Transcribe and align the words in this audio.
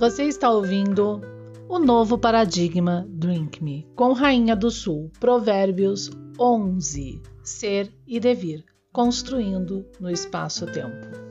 Você 0.00 0.24
está 0.24 0.50
ouvindo 0.50 1.20
o 1.68 1.78
novo 1.78 2.16
paradigma 2.16 3.06
Drink 3.06 3.62
Me 3.62 3.86
com 3.94 4.14
Rainha 4.14 4.56
do 4.56 4.70
Sul, 4.70 5.12
Provérbios 5.20 6.10
11: 6.40 7.20
Ser 7.44 7.92
e 8.06 8.18
devir, 8.18 8.64
construindo 8.90 9.84
no 10.00 10.10
espaço-tempo. 10.10 11.29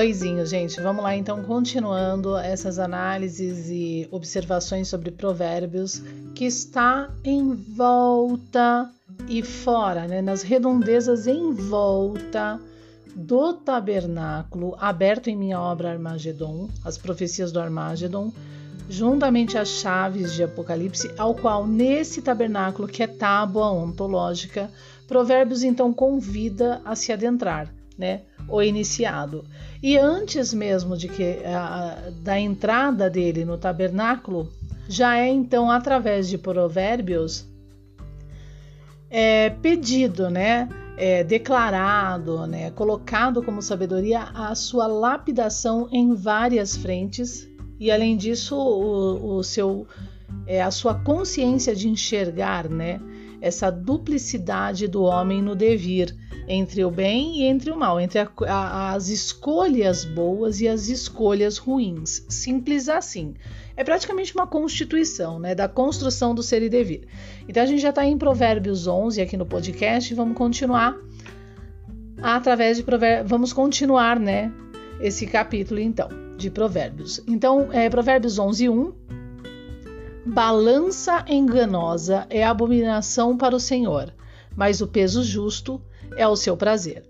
Oizinho, 0.00 0.46
gente, 0.46 0.80
vamos 0.80 1.02
lá 1.02 1.14
então, 1.14 1.42
continuando 1.42 2.34
essas 2.34 2.78
análises 2.78 3.68
e 3.68 4.08
observações 4.10 4.88
sobre 4.88 5.10
provérbios 5.10 6.02
que 6.34 6.46
está 6.46 7.10
em 7.22 7.54
volta 7.54 8.90
e 9.28 9.42
fora, 9.42 10.08
né, 10.08 10.22
nas 10.22 10.40
redondezas 10.40 11.26
em 11.26 11.52
volta 11.52 12.58
do 13.14 13.52
tabernáculo 13.52 14.74
aberto 14.80 15.28
em 15.28 15.36
minha 15.36 15.60
obra 15.60 15.92
Armagedon, 15.92 16.70
as 16.82 16.96
profecias 16.96 17.52
do 17.52 17.60
Armagedon, 17.60 18.32
juntamente 18.88 19.58
às 19.58 19.68
chaves 19.68 20.32
de 20.32 20.42
Apocalipse, 20.42 21.12
ao 21.18 21.34
qual 21.34 21.66
nesse 21.66 22.22
tabernáculo 22.22 22.88
que 22.88 23.02
é 23.02 23.06
tábua 23.06 23.70
ontológica, 23.70 24.70
Provérbios 25.06 25.62
então 25.62 25.92
convida 25.92 26.80
a 26.86 26.96
se 26.96 27.12
adentrar, 27.12 27.70
né? 28.00 28.22
O 28.48 28.62
iniciado. 28.62 29.44
E 29.82 29.98
antes 29.98 30.54
mesmo 30.54 30.96
de 30.96 31.06
que 31.06 31.44
a, 31.44 32.10
da 32.22 32.40
entrada 32.40 33.10
dele 33.10 33.44
no 33.44 33.58
tabernáculo, 33.58 34.50
já 34.88 35.18
é 35.18 35.28
então 35.28 35.70
através 35.70 36.28
de 36.28 36.38
provérbios 36.38 37.46
é, 39.10 39.50
pedido, 39.50 40.30
né? 40.30 40.68
É, 40.96 41.24
declarado, 41.24 42.46
né, 42.46 42.70
colocado 42.72 43.42
como 43.42 43.62
sabedoria 43.62 44.20
a 44.34 44.54
sua 44.54 44.86
lapidação 44.86 45.88
em 45.90 46.14
várias 46.14 46.76
frentes 46.76 47.48
e 47.78 47.90
além 47.90 48.18
disso 48.18 48.54
o, 48.54 49.38
o 49.38 49.42
seu 49.42 49.86
é, 50.46 50.60
a 50.60 50.70
sua 50.70 50.94
consciência 50.94 51.74
de 51.74 51.88
enxergar, 51.88 52.68
né, 52.68 53.00
essa 53.40 53.70
duplicidade 53.70 54.86
do 54.86 55.02
homem 55.02 55.40
no 55.40 55.54
devir 55.54 56.14
entre 56.46 56.84
o 56.84 56.90
bem 56.90 57.40
e 57.40 57.44
entre 57.44 57.70
o 57.70 57.78
mal, 57.78 58.00
entre 58.00 58.18
a, 58.18 58.28
a, 58.48 58.92
as 58.92 59.08
escolhas 59.08 60.04
boas 60.04 60.60
e 60.60 60.68
as 60.68 60.88
escolhas 60.88 61.58
ruins. 61.58 62.24
Simples 62.28 62.88
assim. 62.88 63.34
É 63.76 63.84
praticamente 63.84 64.34
uma 64.34 64.46
constituição, 64.46 65.38
né, 65.38 65.54
da 65.54 65.68
construção 65.68 66.34
do 66.34 66.42
ser 66.42 66.62
e 66.62 66.68
devir. 66.68 67.06
Então 67.48 67.62
a 67.62 67.66
gente 67.66 67.80
já 67.80 67.90
está 67.90 68.04
em 68.04 68.18
Provérbios 68.18 68.86
11 68.86 69.20
aqui 69.22 69.36
no 69.36 69.46
podcast 69.46 70.12
e 70.12 70.16
vamos 70.16 70.36
continuar 70.36 70.96
através 72.22 72.76
de 72.76 72.82
Provérbios, 72.82 73.30
vamos 73.30 73.52
continuar, 73.52 74.18
né, 74.20 74.52
esse 75.00 75.26
capítulo 75.26 75.80
então 75.80 76.08
de 76.40 76.50
Provérbios. 76.50 77.20
Então, 77.28 77.68
é 77.70 77.88
Provérbios 77.90 78.38
11, 78.38 78.68
1. 78.68 78.92
Balança 80.24 81.24
enganosa 81.28 82.26
é 82.28 82.44
abominação 82.44 83.36
para 83.36 83.56
o 83.56 83.60
Senhor, 83.60 84.12
mas 84.54 84.80
o 84.80 84.86
peso 84.86 85.22
justo 85.22 85.80
é 86.16 86.26
o 86.28 86.36
seu 86.36 86.56
prazer. 86.56 87.08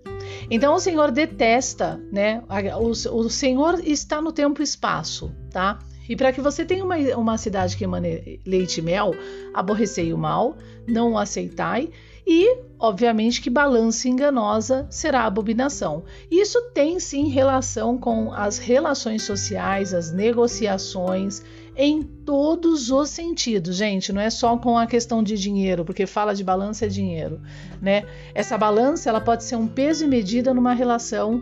Então 0.49 0.73
o 0.73 0.79
Senhor 0.79 1.11
detesta, 1.11 1.99
né? 2.11 2.41
O, 2.79 2.89
o 2.89 3.29
Senhor 3.29 3.79
está 3.83 4.21
no 4.21 4.31
tempo 4.31 4.61
e 4.61 4.63
espaço, 4.63 5.31
tá? 5.49 5.79
E 6.07 6.15
para 6.15 6.31
que 6.31 6.41
você 6.41 6.65
tenha 6.65 6.83
uma, 6.83 6.95
uma 7.17 7.37
cidade 7.37 7.77
que 7.77 7.83
emane 7.83 8.39
leite 8.45 8.79
e 8.79 8.81
mel, 8.81 9.13
aborrecei 9.53 10.11
o 10.13 10.17
mal, 10.17 10.57
não 10.87 11.13
o 11.13 11.17
aceitai, 11.17 11.89
e, 12.25 12.57
obviamente, 12.79 13.41
que 13.41 13.49
balança 13.49 14.07
enganosa 14.07 14.87
será 14.89 15.23
abominação. 15.23 16.03
Isso 16.29 16.61
tem 16.73 16.99
sim 16.99 17.29
relação 17.29 17.97
com 17.97 18.31
as 18.31 18.57
relações 18.57 19.23
sociais, 19.23 19.93
as 19.93 20.11
negociações 20.11 21.43
em 21.75 22.01
todos 22.03 22.91
os 22.91 23.09
sentidos, 23.09 23.77
gente. 23.77 24.11
Não 24.11 24.21
é 24.21 24.29
só 24.29 24.57
com 24.57 24.77
a 24.77 24.85
questão 24.85 25.23
de 25.23 25.37
dinheiro, 25.37 25.85
porque 25.85 26.05
fala 26.05 26.33
de 26.33 26.43
balança 26.43 26.85
é 26.85 26.89
dinheiro, 26.89 27.41
né? 27.81 28.05
Essa 28.33 28.57
balança 28.57 29.09
ela 29.09 29.21
pode 29.21 29.43
ser 29.43 29.55
um 29.55 29.67
peso 29.67 30.05
e 30.05 30.07
medida 30.07 30.53
numa 30.53 30.73
relação 30.73 31.41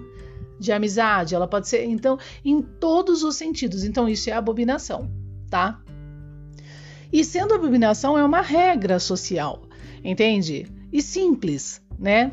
de 0.59 0.72
amizade, 0.72 1.34
ela 1.34 1.47
pode 1.47 1.69
ser 1.69 1.85
então 1.85 2.19
em 2.44 2.62
todos 2.62 3.23
os 3.23 3.35
sentidos. 3.35 3.84
Então 3.84 4.07
isso 4.07 4.29
é 4.29 4.34
abominação, 4.34 5.09
tá? 5.50 5.81
E 7.12 7.23
sendo 7.23 7.53
abominação 7.53 8.18
é 8.18 8.23
uma 8.23 8.41
regra 8.41 9.00
social, 9.00 9.63
entende? 10.03 10.68
E 10.91 11.01
simples, 11.01 11.81
né? 11.97 12.31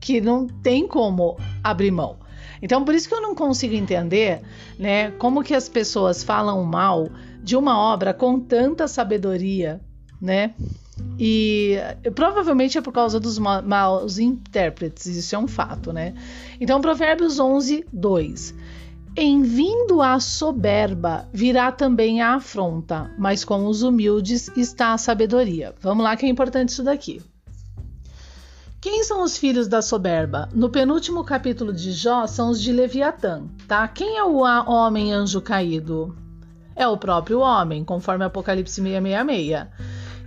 Que 0.00 0.20
não 0.20 0.46
tem 0.46 0.86
como 0.86 1.38
abrir 1.62 1.90
mão. 1.90 2.18
Então, 2.62 2.84
por 2.84 2.94
isso 2.94 3.08
que 3.08 3.14
eu 3.14 3.20
não 3.20 3.34
consigo 3.34 3.74
entender, 3.74 4.40
né, 4.78 5.10
como 5.12 5.42
que 5.42 5.54
as 5.54 5.68
pessoas 5.68 6.22
falam 6.22 6.62
mal 6.64 7.08
de 7.42 7.56
uma 7.56 7.78
obra 7.78 8.12
com 8.12 8.38
tanta 8.38 8.88
sabedoria, 8.88 9.80
né? 10.20 10.54
E 11.18 11.76
provavelmente 12.14 12.76
é 12.76 12.80
por 12.80 12.92
causa 12.92 13.20
dos 13.20 13.38
ma 13.38 13.62
maus 13.62 14.18
intérpretes, 14.18 15.06
isso 15.06 15.34
é 15.34 15.38
um 15.38 15.46
fato, 15.46 15.92
né? 15.92 16.14
Então, 16.60 16.80
Provérbios 16.80 17.38
11, 17.38 17.86
2. 17.92 18.54
Em 19.16 19.42
vindo 19.42 20.02
a 20.02 20.20
soberba, 20.20 21.28
virá 21.32 21.72
também 21.72 22.20
a 22.20 22.34
afronta, 22.34 23.10
mas 23.18 23.44
com 23.44 23.66
os 23.66 23.82
humildes 23.82 24.48
está 24.56 24.92
a 24.92 24.98
sabedoria. 24.98 25.74
Vamos 25.80 26.04
lá, 26.04 26.16
que 26.16 26.26
é 26.26 26.28
importante 26.28 26.68
isso 26.68 26.84
daqui. 26.84 27.20
Quem 28.80 29.02
são 29.02 29.24
os 29.24 29.36
filhos 29.36 29.66
da 29.66 29.82
soberba? 29.82 30.48
No 30.54 30.70
penúltimo 30.70 31.24
capítulo 31.24 31.72
de 31.72 31.90
Jó 31.90 32.28
são 32.28 32.50
os 32.50 32.62
de 32.62 32.70
Leviatã, 32.70 33.48
tá? 33.66 33.88
Quem 33.88 34.18
é 34.18 34.22
o 34.22 34.36
homem 34.36 35.12
anjo 35.12 35.40
caído? 35.40 36.16
É 36.76 36.86
o 36.86 36.96
próprio 36.96 37.40
homem, 37.40 37.84
conforme 37.84 38.24
Apocalipse 38.24 38.80
666. 38.80 39.66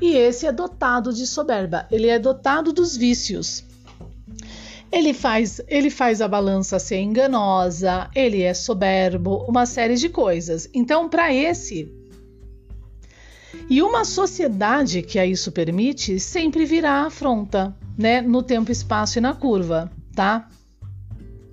E 0.02 0.18
esse 0.18 0.46
é 0.46 0.52
dotado 0.52 1.14
de 1.14 1.26
soberba, 1.26 1.88
ele 1.90 2.08
é 2.08 2.20
dotado 2.20 2.74
dos 2.74 2.98
vícios. 2.98 3.64
Ele 4.92 5.14
faz, 5.14 5.62
ele 5.70 5.90
faz 5.90 6.22
a 6.22 6.28
balança 6.28 6.78
ser 6.78 7.00
enganosa, 7.00 8.10
ele 8.14 8.42
é 8.42 8.54
soberbo, 8.54 9.46
uma 9.48 9.66
série 9.66 9.96
de 9.96 10.10
coisas. 10.10 10.68
Então, 10.74 11.08
para 11.08 11.34
esse, 11.34 11.90
e 13.70 13.82
uma 13.82 14.04
sociedade 14.04 15.02
que 15.02 15.18
a 15.20 15.26
isso 15.26 15.52
permite 15.52 16.20
sempre 16.20 16.66
virá 16.66 17.06
afronta, 17.06 17.76
né, 17.98 18.22
no 18.22 18.44
tempo, 18.44 18.72
espaço 18.72 19.18
e 19.18 19.22
na 19.22 19.34
curva, 19.34 19.92
tá? 20.16 20.48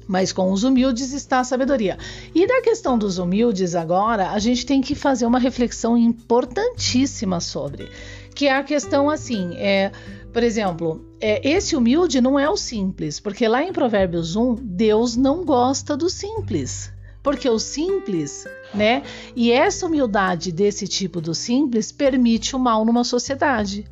Mas 0.06 0.32
com 0.32 0.50
os 0.52 0.64
humildes 0.64 1.12
está 1.12 1.40
a 1.40 1.44
sabedoria. 1.44 1.98
E 2.34 2.46
da 2.46 2.62
questão 2.62 2.96
dos 2.96 3.18
humildes 3.18 3.74
agora, 3.74 4.30
a 4.30 4.38
gente 4.38 4.64
tem 4.64 4.80
que 4.80 4.94
fazer 4.94 5.26
uma 5.26 5.38
reflexão 5.38 5.96
importantíssima 5.96 7.40
sobre, 7.40 7.88
que 8.34 8.46
é 8.46 8.56
a 8.56 8.64
questão 8.64 9.10
assim, 9.10 9.54
é, 9.56 9.92
por 10.32 10.42
exemplo, 10.42 11.04
é, 11.20 11.46
esse 11.46 11.76
humilde 11.76 12.20
não 12.20 12.38
é 12.38 12.48
o 12.48 12.56
simples, 12.56 13.20
porque 13.20 13.46
lá 13.46 13.62
em 13.62 13.72
Provérbios 13.72 14.34
1, 14.34 14.54
Deus 14.54 15.16
não 15.16 15.44
gosta 15.44 15.96
do 15.96 16.08
simples 16.08 16.90
porque 17.28 17.46
o 17.46 17.58
simples, 17.58 18.46
né? 18.72 19.02
E 19.36 19.52
essa 19.52 19.84
humildade 19.84 20.50
desse 20.50 20.88
tipo 20.88 21.20
do 21.20 21.34
simples 21.34 21.92
permite 21.92 22.56
o 22.56 22.58
mal 22.58 22.86
numa 22.86 23.04
sociedade 23.04 23.84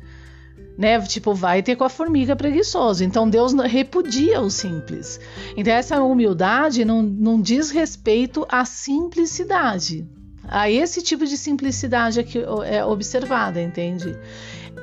né? 0.75 0.99
Tipo, 1.01 1.35
vai 1.35 1.61
ter 1.61 1.75
com 1.75 1.83
a 1.83 1.89
formiga 1.89 2.35
preguiçosa. 2.35 3.05
Então 3.05 3.29
Deus 3.29 3.53
repudia 3.53 4.41
o 4.41 4.49
simples. 4.49 5.19
Então 5.55 5.71
essa 5.71 6.01
humildade 6.01 6.83
não, 6.83 7.03
não 7.03 7.39
diz 7.39 7.69
respeito 7.69 8.43
à 8.49 8.65
simplicidade. 8.65 10.07
A 10.47 10.69
esse 10.71 11.03
tipo 11.03 11.25
de 11.25 11.37
simplicidade 11.37 12.19
aqui 12.19 12.39
é 12.65 12.83
observada, 12.83 13.61
entende? 13.61 14.17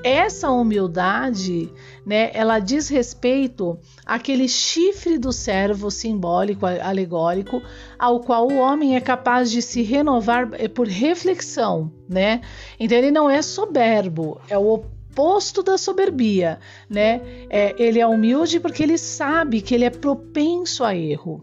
Essa 0.03 0.51
humildade, 0.51 1.71
né, 2.05 2.31
ela 2.35 2.59
diz 2.59 2.89
respeito 2.89 3.79
àquele 4.05 4.49
chifre 4.49 5.19
do 5.19 5.33
servo 5.33 5.91
simbólico, 5.91 6.67
alegórico, 6.67 7.63
ao 7.99 8.21
qual 8.21 8.49
o 8.49 8.59
homem 8.59 8.97
é 8.97 9.01
capaz 9.01 9.51
de 9.51 9.63
se 9.63 9.83
renovar 9.83 10.51
é, 10.53 10.69
por 10.69 10.87
reflexão, 10.87 11.93
né? 12.09 12.41
Então 12.79 12.99
ele 12.99 13.11
não 13.11 13.31
é 13.31 13.41
soberbo, 13.41 14.41
é 14.49 14.59
o 14.59 14.75
oposto 15.15 15.63
da 15.63 15.79
soberbia, 15.79 16.59
né? 16.91 17.21
É, 17.49 17.75
ele 17.79 18.01
é 18.01 18.07
humilde 18.07 18.59
porque 18.61 18.83
ele 18.83 18.99
sabe 18.99 19.61
que 19.61 19.75
ele 19.75 19.85
é 19.85 19.91
propenso 19.91 20.85
a 20.85 20.95
erro. 20.95 21.43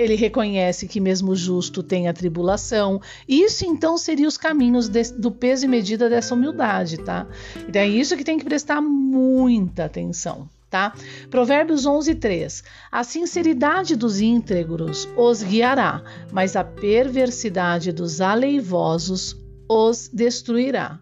Ele 0.00 0.14
reconhece 0.14 0.88
que 0.88 0.98
mesmo 0.98 1.36
justo 1.36 1.82
tem 1.82 2.08
a 2.08 2.14
tribulação. 2.14 3.02
Isso 3.28 3.66
então 3.66 3.98
seria 3.98 4.26
os 4.26 4.38
caminhos 4.38 4.88
de, 4.88 5.02
do 5.12 5.30
peso 5.30 5.66
e 5.66 5.68
medida 5.68 6.08
dessa 6.08 6.34
humildade, 6.34 6.96
tá? 6.96 7.26
Então 7.68 7.82
é 7.82 7.86
isso 7.86 8.16
que 8.16 8.24
tem 8.24 8.38
que 8.38 8.44
prestar 8.46 8.80
muita 8.80 9.84
atenção, 9.84 10.48
tá? 10.70 10.94
Provérbios 11.30 11.84
11, 11.84 12.14
3. 12.14 12.64
A 12.90 13.04
sinceridade 13.04 13.94
dos 13.94 14.22
íntegros 14.22 15.06
os 15.18 15.42
guiará, 15.42 16.02
mas 16.32 16.56
a 16.56 16.64
perversidade 16.64 17.92
dos 17.92 18.22
aleivosos 18.22 19.36
os 19.68 20.08
destruirá. 20.10 20.98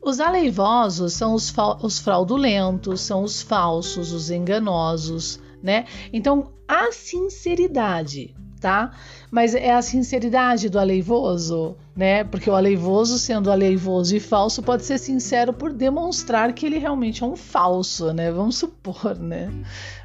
Os 0.00 0.20
aleivosos 0.20 1.12
são 1.12 1.34
os, 1.34 1.52
os 1.82 1.98
fraudulentos, 1.98 3.02
são 3.02 3.22
os 3.22 3.42
falsos, 3.42 4.10
os 4.10 4.30
enganosos, 4.30 5.38
né? 5.62 5.84
Então, 6.12 6.52
a 6.68 6.90
sinceridade 6.92 8.34
tá? 8.60 8.90
Mas 9.30 9.54
é 9.54 9.72
a 9.72 9.82
sinceridade 9.82 10.68
do 10.68 10.78
aleivoso, 10.78 11.76
né? 11.94 12.24
Porque 12.24 12.48
o 12.48 12.54
aleivoso, 12.54 13.18
sendo 13.18 13.50
aleivoso 13.50 14.16
e 14.16 14.20
falso, 14.20 14.62
pode 14.62 14.84
ser 14.84 14.98
sincero 14.98 15.52
por 15.52 15.72
demonstrar 15.72 16.52
que 16.52 16.66
ele 16.66 16.78
realmente 16.78 17.22
é 17.22 17.26
um 17.26 17.36
falso, 17.36 18.12
né? 18.12 18.30
Vamos 18.30 18.56
supor, 18.56 19.16
né? 19.20 19.50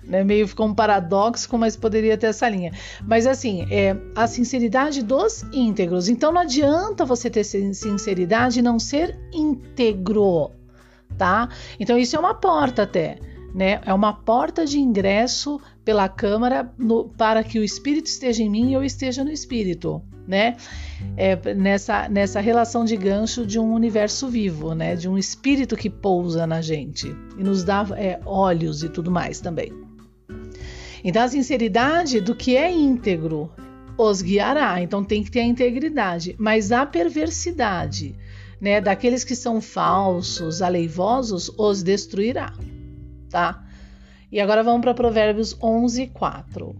né? 0.04 0.24
Meio 0.24 0.48
ficou 0.48 0.68
um 0.68 0.74
paradoxo, 0.76 1.58
mas 1.58 1.76
poderia 1.76 2.18
ter 2.18 2.28
essa 2.28 2.48
linha. 2.50 2.72
Mas 3.06 3.26
assim, 3.26 3.66
é 3.72 3.96
a 4.16 4.28
sinceridade 4.28 5.02
dos 5.02 5.44
íntegros. 5.54 6.10
Então 6.10 6.32
não 6.32 6.42
adianta 6.42 7.06
você 7.06 7.30
ter 7.30 7.44
sinceridade 7.44 8.60
e 8.60 8.62
não 8.62 8.78
ser 8.78 9.18
íntegro, 9.34 10.52
tá? 11.18 11.50
Então 11.80 11.98
isso 11.98 12.16
é 12.16 12.20
uma 12.20 12.34
porta 12.34 12.84
até 12.84 13.18
né? 13.54 13.82
É 13.86 13.94
uma 13.94 14.14
porta 14.14 14.66
de 14.66 14.80
ingresso 14.80 15.60
pela 15.84 16.08
Câmara 16.08 16.72
no, 16.78 17.10
para 17.10 17.44
que 17.44 17.60
o 17.60 17.64
Espírito 17.64 18.08
esteja 18.08 18.42
em 18.44 18.50
mim 18.50 18.70
e 18.70 18.74
eu 18.74 18.84
esteja 18.84 19.24
no 19.24 19.32
Espírito, 19.32 20.02
né? 20.28 20.56
É, 21.18 21.54
nessa, 21.54 22.08
nessa 22.08 22.40
relação 22.40 22.86
de 22.86 22.96
gancho 22.96 23.46
de 23.46 23.60
um 23.60 23.74
universo 23.74 24.28
vivo, 24.28 24.74
né? 24.74 24.96
De 24.96 25.10
um 25.10 25.18
Espírito 25.18 25.76
que 25.76 25.90
pousa 25.90 26.48
na 26.48 26.62
gente 26.62 27.14
e 27.38 27.44
nos 27.44 27.64
dá 27.64 27.86
é, 27.98 28.20
olhos 28.26 28.84
e 28.84 28.90
tudo 28.90 29.12
mais 29.12 29.40
também. 29.42 29.74
Então, 31.04 31.24
a 31.24 31.28
sinceridade 31.28 32.22
do 32.22 32.36
que 32.36 32.56
é 32.56 32.72
íntegro 32.72 33.52
os 33.98 34.22
guiará. 34.22 34.82
Então, 34.82 35.04
tem 35.04 35.24
que 35.24 35.32
ter 35.32 35.42
a 35.42 35.46
integridade, 35.46 36.36
mas 36.38 36.72
a 36.72 36.86
perversidade, 36.86 38.16
né? 38.62 38.80
Daqueles 38.80 39.24
que 39.24 39.36
são 39.36 39.60
falsos, 39.60 40.62
aleivosos, 40.62 41.52
os 41.58 41.84
destruirá 41.84 42.54
tá? 43.32 43.64
E 44.32 44.40
agora 44.40 44.64
vamos 44.64 44.82
para 44.82 44.94
Provérbios 44.94 45.58
11, 45.62 46.08
4. 46.08 46.76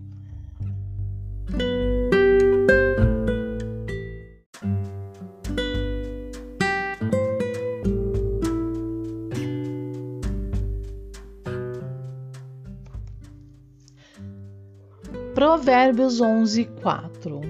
Provérbios 15.34 16.22
11, 16.22 16.66
4 16.66 17.42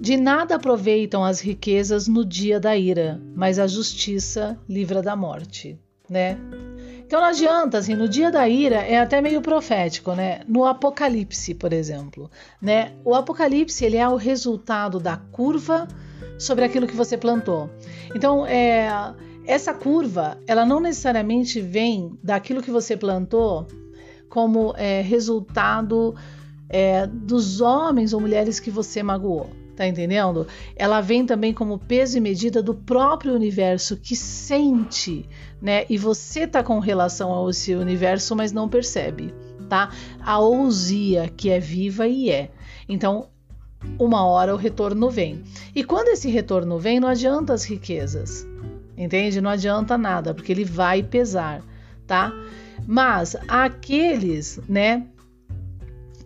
De 0.00 0.16
nada 0.16 0.56
aproveitam 0.56 1.24
as 1.24 1.40
riquezas 1.40 2.08
no 2.08 2.24
dia 2.24 2.58
da 2.58 2.76
ira, 2.76 3.20
mas 3.34 3.58
a 3.58 3.66
justiça 3.66 4.58
livra 4.68 5.00
da 5.00 5.14
morte, 5.14 5.78
né? 6.10 6.36
Então 7.06 7.20
não 7.20 7.28
adianta, 7.28 7.78
assim, 7.78 7.94
no 7.94 8.08
dia 8.08 8.32
da 8.32 8.48
ira 8.48 8.76
é 8.76 8.98
até 8.98 9.22
meio 9.22 9.40
profético, 9.40 10.12
né? 10.12 10.40
No 10.48 10.64
Apocalipse, 10.64 11.54
por 11.54 11.72
exemplo, 11.72 12.28
né? 12.60 12.94
O 13.04 13.14
Apocalipse 13.14 13.84
ele 13.84 13.96
é 13.96 14.08
o 14.08 14.16
resultado 14.16 14.98
da 14.98 15.16
curva 15.16 15.86
sobre 16.36 16.64
aquilo 16.64 16.84
que 16.84 16.96
você 16.96 17.16
plantou. 17.16 17.70
Então, 18.12 18.44
é, 18.44 18.88
essa 19.46 19.72
curva, 19.72 20.36
ela 20.48 20.66
não 20.66 20.80
necessariamente 20.80 21.60
vem 21.60 22.18
daquilo 22.20 22.60
que 22.60 22.72
você 22.72 22.96
plantou 22.96 23.68
como 24.28 24.74
é, 24.76 25.00
resultado 25.00 26.12
é, 26.68 27.06
dos 27.06 27.60
homens 27.60 28.12
ou 28.12 28.20
mulheres 28.20 28.58
que 28.58 28.70
você 28.70 29.00
magoou. 29.00 29.48
Tá 29.76 29.86
entendendo? 29.86 30.46
Ela 30.74 31.02
vem 31.02 31.26
também 31.26 31.52
como 31.52 31.78
peso 31.78 32.16
e 32.16 32.20
medida 32.20 32.62
do 32.62 32.74
próprio 32.74 33.34
universo 33.34 33.94
que 33.98 34.16
sente, 34.16 35.28
né? 35.60 35.84
E 35.90 35.98
você 35.98 36.46
tá 36.46 36.62
com 36.62 36.78
relação 36.78 37.30
ao 37.30 37.52
seu 37.52 37.78
universo, 37.80 38.34
mas 38.34 38.52
não 38.52 38.70
percebe, 38.70 39.34
tá? 39.68 39.90
A 40.24 40.38
ousia 40.38 41.30
que 41.36 41.50
é 41.50 41.60
viva 41.60 42.08
e 42.08 42.30
é. 42.30 42.50
Então, 42.88 43.28
uma 43.98 44.24
hora 44.24 44.54
o 44.54 44.56
retorno 44.56 45.10
vem. 45.10 45.44
E 45.74 45.84
quando 45.84 46.08
esse 46.08 46.30
retorno 46.30 46.78
vem, 46.78 46.98
não 46.98 47.08
adianta 47.08 47.52
as 47.52 47.64
riquezas. 47.64 48.46
Entende? 48.96 49.42
Não 49.42 49.50
adianta 49.50 49.98
nada, 49.98 50.32
porque 50.32 50.52
ele 50.52 50.64
vai 50.64 51.02
pesar, 51.02 51.62
tá? 52.06 52.32
Mas 52.86 53.36
aqueles, 53.46 54.58
né, 54.66 55.06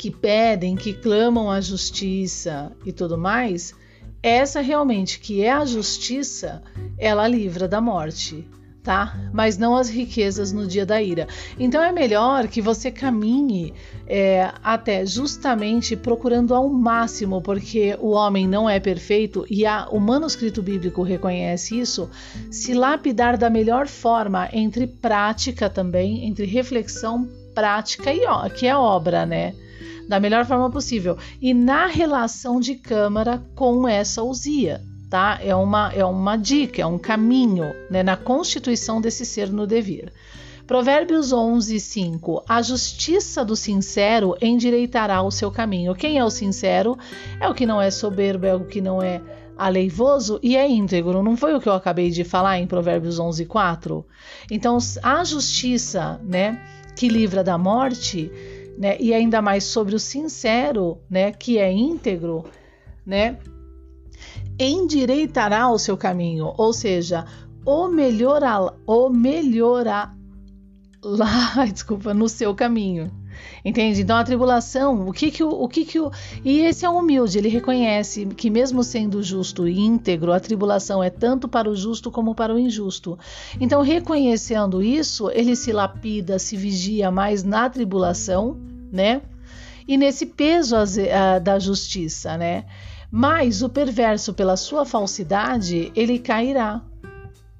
que 0.00 0.10
pedem, 0.10 0.76
que 0.76 0.94
clamam 0.94 1.50
a 1.50 1.60
justiça 1.60 2.72
e 2.86 2.90
tudo 2.90 3.18
mais, 3.18 3.74
essa 4.22 4.62
realmente 4.62 5.20
que 5.20 5.42
é 5.42 5.52
a 5.52 5.66
justiça, 5.66 6.62
ela 6.96 7.28
livra 7.28 7.68
da 7.68 7.82
morte, 7.82 8.48
tá? 8.82 9.14
Mas 9.30 9.58
não 9.58 9.76
as 9.76 9.90
riquezas 9.90 10.52
no 10.52 10.66
dia 10.66 10.86
da 10.86 11.02
ira. 11.02 11.28
Então 11.58 11.82
é 11.82 11.92
melhor 11.92 12.48
que 12.48 12.62
você 12.62 12.90
caminhe 12.90 13.74
é, 14.06 14.50
até 14.62 15.04
justamente 15.04 15.94
procurando 15.94 16.54
ao 16.54 16.66
máximo, 16.70 17.42
porque 17.42 17.94
o 18.00 18.12
homem 18.12 18.48
não 18.48 18.70
é 18.70 18.80
perfeito 18.80 19.44
e 19.50 19.66
a, 19.66 19.86
o 19.90 20.00
manuscrito 20.00 20.62
bíblico 20.62 21.02
reconhece 21.02 21.78
isso, 21.78 22.08
se 22.50 22.72
lapidar 22.72 23.36
da 23.36 23.50
melhor 23.50 23.86
forma 23.86 24.48
entre 24.50 24.86
prática 24.86 25.68
também, 25.68 26.24
entre 26.24 26.46
reflexão, 26.46 27.28
prática 27.54 28.10
e 28.14 28.22
que 28.58 28.66
é 28.66 28.74
obra, 28.74 29.26
né? 29.26 29.54
Da 30.10 30.18
melhor 30.18 30.44
forma 30.44 30.68
possível 30.68 31.16
e 31.40 31.54
na 31.54 31.86
relação 31.86 32.58
de 32.58 32.74
câmara 32.74 33.40
com 33.54 33.86
essa 33.86 34.24
usia. 34.24 34.82
Tá? 35.08 35.38
É, 35.40 35.54
uma, 35.54 35.92
é 35.92 36.04
uma 36.04 36.36
dica, 36.36 36.82
é 36.82 36.86
um 36.86 36.98
caminho 36.98 37.72
né, 37.88 38.02
na 38.02 38.16
constituição 38.16 39.00
desse 39.00 39.24
ser 39.24 39.52
no 39.52 39.68
devir. 39.68 40.12
Provérbios 40.66 41.32
11, 41.32 41.78
5. 41.78 42.44
A 42.48 42.60
justiça 42.60 43.44
do 43.44 43.54
sincero 43.54 44.36
endireitará 44.40 45.22
o 45.22 45.30
seu 45.30 45.50
caminho. 45.50 45.94
Quem 45.94 46.18
é 46.18 46.24
o 46.24 46.30
sincero? 46.30 46.98
É 47.40 47.48
o 47.48 47.54
que 47.54 47.66
não 47.66 47.80
é 47.80 47.90
soberbo, 47.90 48.46
é 48.46 48.54
o 48.54 48.64
que 48.64 48.80
não 48.80 49.00
é 49.00 49.20
aleivoso 49.56 50.40
e 50.42 50.56
é 50.56 50.68
íntegro. 50.68 51.22
Não 51.22 51.36
foi 51.36 51.54
o 51.54 51.60
que 51.60 51.68
eu 51.68 51.72
acabei 51.72 52.10
de 52.10 52.24
falar 52.24 52.58
em 52.58 52.66
Provérbios 52.66 53.18
11, 53.18 53.46
4? 53.46 54.04
Então, 54.50 54.78
a 55.02 55.22
justiça 55.24 56.20
né, 56.24 56.60
que 56.96 57.08
livra 57.08 57.42
da 57.42 57.56
morte 57.56 58.30
né? 58.80 58.96
E 58.98 59.12
ainda 59.12 59.42
mais 59.42 59.64
sobre 59.64 59.94
o 59.94 59.98
sincero, 59.98 60.96
né? 61.10 61.32
Que 61.32 61.58
é 61.58 61.70
íntegro, 61.70 62.46
né? 63.04 63.36
Endireitará 64.58 65.68
o 65.68 65.78
seu 65.78 65.98
caminho, 65.98 66.54
ou 66.56 66.72
seja, 66.72 67.26
o 67.66 67.88
melhorar, 67.88 68.72
o 68.86 69.10
melhorar 69.10 70.16
lá, 71.04 71.66
desculpa, 71.70 72.14
no 72.14 72.26
seu 72.26 72.54
caminho. 72.54 73.10
Entende? 73.62 74.00
Então 74.00 74.16
a 74.16 74.24
tribulação, 74.24 75.06
o 75.06 75.12
que 75.12 75.30
que 75.30 75.44
o, 75.44 75.48
o 75.50 75.68
que 75.68 75.84
que 75.84 76.00
o 76.00 76.10
e 76.42 76.60
esse 76.60 76.86
é 76.86 76.88
humilde, 76.88 77.36
ele 77.36 77.48
reconhece 77.48 78.24
que 78.24 78.48
mesmo 78.48 78.82
sendo 78.82 79.22
justo 79.22 79.68
e 79.68 79.78
íntegro, 79.78 80.32
a 80.32 80.40
tribulação 80.40 81.02
é 81.02 81.10
tanto 81.10 81.46
para 81.46 81.68
o 81.68 81.76
justo 81.76 82.10
como 82.10 82.34
para 82.34 82.54
o 82.54 82.58
injusto. 82.58 83.18
Então 83.60 83.82
reconhecendo 83.82 84.82
isso, 84.82 85.30
ele 85.30 85.54
se 85.54 85.70
lapida, 85.70 86.38
se 86.38 86.56
vigia 86.56 87.10
mais 87.10 87.42
na 87.44 87.68
tribulação, 87.68 88.69
né? 88.90 89.22
E 89.86 89.96
nesse 89.96 90.26
peso 90.26 90.76
da 91.42 91.58
justiça, 91.58 92.36
né? 92.36 92.64
Mas 93.10 93.60
o 93.60 93.68
perverso, 93.68 94.32
pela 94.32 94.56
sua 94.56 94.86
falsidade, 94.86 95.90
ele 95.96 96.18
cairá, 96.18 96.80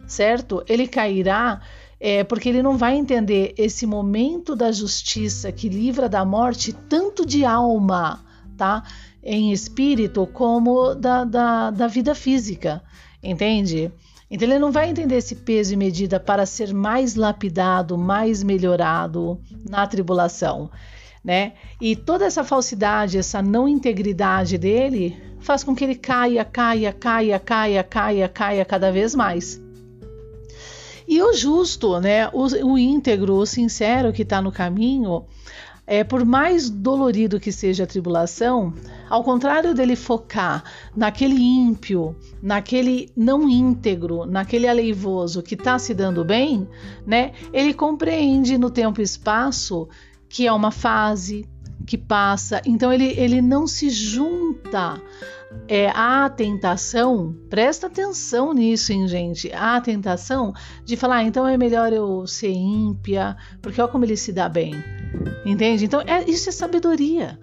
certo? 0.06 0.62
Ele 0.68 0.86
cairá 0.86 1.60
é, 1.98 2.24
porque 2.24 2.48
ele 2.48 2.62
não 2.62 2.78
vai 2.78 2.96
entender 2.96 3.52
esse 3.58 3.84
momento 3.84 4.56
da 4.56 4.72
justiça 4.72 5.52
que 5.52 5.68
livra 5.68 6.08
da 6.08 6.24
morte, 6.24 6.72
tanto 6.72 7.26
de 7.26 7.44
alma, 7.44 8.24
tá? 8.56 8.84
Em 9.22 9.52
espírito, 9.52 10.26
como 10.26 10.94
da, 10.94 11.24
da, 11.24 11.70
da 11.70 11.86
vida 11.86 12.14
física, 12.14 12.82
entende? 13.22 13.92
Então 14.30 14.48
ele 14.48 14.58
não 14.58 14.70
vai 14.70 14.88
entender 14.88 15.16
esse 15.16 15.34
peso 15.34 15.74
e 15.74 15.76
medida 15.76 16.18
para 16.18 16.46
ser 16.46 16.72
mais 16.72 17.16
lapidado, 17.16 17.98
mais 17.98 18.42
melhorado 18.42 19.38
na 19.68 19.86
tribulação, 19.86 20.70
né? 21.24 21.52
E 21.80 21.94
toda 21.94 22.24
essa 22.24 22.42
falsidade, 22.42 23.18
essa 23.18 23.42
não 23.42 23.68
integridade 23.68 24.56
dele 24.56 25.16
faz 25.40 25.62
com 25.62 25.74
que 25.74 25.84
ele 25.84 25.94
caia, 25.94 26.44
caia, 26.44 26.92
caia, 26.92 27.38
caia, 27.38 27.84
caia, 27.84 28.28
caia 28.28 28.64
cada 28.64 28.90
vez 28.90 29.14
mais. 29.14 29.60
E 31.06 31.20
o 31.22 31.32
justo, 31.32 31.98
né, 31.98 32.28
o, 32.28 32.44
o 32.72 32.78
íntegro, 32.78 33.34
o 33.34 33.46
sincero 33.46 34.12
que 34.12 34.22
está 34.22 34.40
no 34.40 34.52
caminho, 34.52 35.24
é, 35.86 36.04
por 36.04 36.24
mais 36.24 36.70
dolorido 36.70 37.40
que 37.40 37.50
seja 37.50 37.82
a 37.82 37.86
tribulação, 37.86 38.72
ao 39.08 39.24
contrário 39.24 39.74
dele 39.74 39.96
focar 39.96 40.62
naquele 40.94 41.42
ímpio, 41.42 42.14
naquele 42.40 43.10
não 43.16 43.48
íntegro, 43.48 44.24
naquele 44.24 44.68
aleivoso 44.68 45.42
que 45.42 45.56
está 45.56 45.80
se 45.80 45.92
dando 45.92 46.24
bem, 46.24 46.68
né? 47.04 47.32
Ele 47.52 47.74
compreende 47.74 48.56
no 48.56 48.70
tempo 48.70 49.00
e 49.00 49.04
espaço 49.04 49.88
que 50.30 50.46
é 50.46 50.52
uma 50.52 50.70
fase 50.70 51.46
que 51.84 51.98
passa. 51.98 52.62
Então 52.64 52.92
ele, 52.92 53.12
ele 53.18 53.42
não 53.42 53.66
se 53.66 53.90
junta 53.90 55.02
é, 55.66 55.88
à 55.90 56.30
tentação, 56.30 57.36
presta 57.50 57.88
atenção 57.88 58.54
nisso, 58.54 58.92
hein, 58.92 59.08
gente? 59.08 59.52
A 59.52 59.80
tentação 59.80 60.54
de 60.84 60.96
falar, 60.96 61.16
ah, 61.16 61.24
então 61.24 61.46
é 61.46 61.58
melhor 61.58 61.92
eu 61.92 62.26
ser 62.28 62.52
ímpia, 62.52 63.36
porque 63.60 63.80
olha 63.80 63.90
como 63.90 64.04
ele 64.04 64.16
se 64.16 64.32
dá 64.32 64.48
bem. 64.48 64.72
Entende? 65.44 65.84
Então, 65.84 66.00
é, 66.02 66.22
isso 66.30 66.48
é 66.48 66.52
sabedoria. 66.52 67.38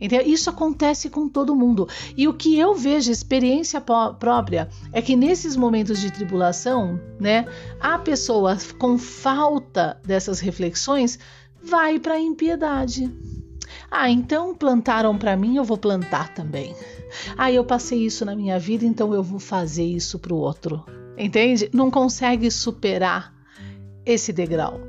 Entendeu? 0.00 0.26
Isso 0.26 0.50
acontece 0.50 1.08
com 1.08 1.28
todo 1.28 1.54
mundo. 1.54 1.88
E 2.16 2.26
o 2.26 2.34
que 2.34 2.58
eu 2.58 2.74
vejo, 2.74 3.12
experiência 3.12 3.80
própria, 3.80 4.68
é 4.92 5.00
que 5.00 5.14
nesses 5.14 5.54
momentos 5.54 6.00
de 6.00 6.10
tribulação, 6.10 6.98
né, 7.20 7.46
a 7.78 7.96
pessoa 7.98 8.58
com 8.78 8.98
falta 8.98 10.00
dessas 10.04 10.40
reflexões 10.40 11.20
vai 11.62 11.98
para 11.98 12.14
a 12.14 12.20
impiedade. 12.20 13.10
Ah, 13.90 14.10
então 14.10 14.54
plantaram 14.54 15.16
para 15.16 15.36
mim, 15.36 15.56
eu 15.56 15.64
vou 15.64 15.76
plantar 15.76 16.34
também. 16.34 16.74
Ah, 17.36 17.52
eu 17.52 17.64
passei 17.64 18.04
isso 18.04 18.24
na 18.24 18.34
minha 18.34 18.58
vida, 18.58 18.84
então 18.84 19.12
eu 19.12 19.22
vou 19.22 19.38
fazer 19.38 19.84
isso 19.84 20.18
para 20.18 20.32
o 20.32 20.38
outro. 20.38 20.84
Entende? 21.16 21.68
Não 21.72 21.90
consegue 21.90 22.50
superar 22.50 23.34
esse 24.04 24.32
degrau, 24.32 24.80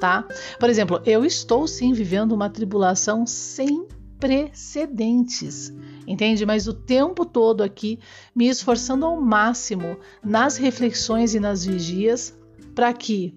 tá? 0.00 0.24
Por 0.58 0.68
exemplo, 0.68 1.00
eu 1.06 1.24
estou 1.24 1.66
sim 1.66 1.92
vivendo 1.92 2.32
uma 2.32 2.50
tribulação 2.50 3.26
sem 3.26 3.86
precedentes, 4.18 5.72
entende? 6.06 6.44
Mas 6.44 6.66
o 6.66 6.74
tempo 6.74 7.24
todo 7.24 7.62
aqui 7.62 8.00
me 8.34 8.48
esforçando 8.48 9.06
ao 9.06 9.20
máximo 9.20 9.96
nas 10.22 10.56
reflexões 10.56 11.34
e 11.34 11.40
nas 11.40 11.64
vigias 11.64 12.36
para 12.74 12.92
que 12.92 13.34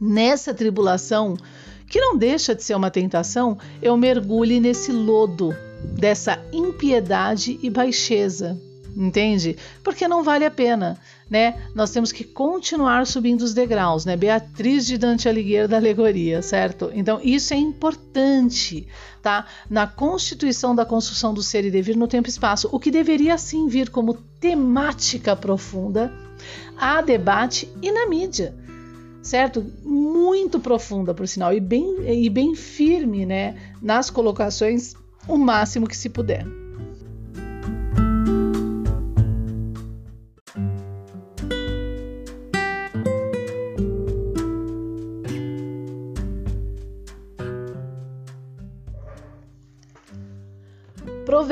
nessa 0.00 0.52
tribulação, 0.52 1.36
que 1.92 2.00
não 2.00 2.16
deixa 2.16 2.54
de 2.54 2.64
ser 2.64 2.74
uma 2.74 2.90
tentação, 2.90 3.58
eu 3.82 3.94
mergulhe 3.98 4.58
nesse 4.58 4.90
lodo 4.90 5.54
dessa 5.84 6.42
impiedade 6.50 7.60
e 7.62 7.68
baixeza, 7.68 8.58
entende? 8.96 9.58
Porque 9.84 10.08
não 10.08 10.24
vale 10.24 10.46
a 10.46 10.50
pena, 10.50 10.98
né? 11.28 11.62
Nós 11.74 11.90
temos 11.90 12.10
que 12.10 12.24
continuar 12.24 13.06
subindo 13.06 13.42
os 13.42 13.52
degraus, 13.52 14.06
né? 14.06 14.16
Beatriz 14.16 14.86
de 14.86 14.96
Dante 14.96 15.28
Alighieri 15.28 15.68
da 15.68 15.76
alegoria, 15.76 16.40
certo? 16.40 16.90
Então 16.94 17.20
isso 17.22 17.52
é 17.52 17.58
importante, 17.58 18.88
tá? 19.20 19.44
Na 19.68 19.86
constituição 19.86 20.74
da 20.74 20.86
construção 20.86 21.34
do 21.34 21.42
ser 21.42 21.62
e 21.66 21.70
devir 21.70 21.94
no 21.94 22.08
tempo 22.08 22.26
e 22.26 22.30
espaço, 22.30 22.70
o 22.72 22.80
que 22.80 22.90
deveria 22.90 23.36
sim 23.36 23.68
vir 23.68 23.90
como 23.90 24.14
temática 24.40 25.36
profunda 25.36 26.10
a 26.78 27.02
debate 27.02 27.70
e 27.82 27.92
na 27.92 28.06
mídia 28.08 28.61
certo? 29.22 29.64
Muito 29.84 30.60
profunda, 30.60 31.14
por 31.14 31.26
sinal, 31.26 31.54
e 31.54 31.60
bem, 31.60 31.96
e 32.06 32.28
bem 32.28 32.54
firme, 32.54 33.24
né? 33.24 33.56
Nas 33.80 34.10
colocações 34.10 34.94
o 35.28 35.38
máximo 35.38 35.86
que 35.86 35.96
se 35.96 36.08
puder. 36.08 36.61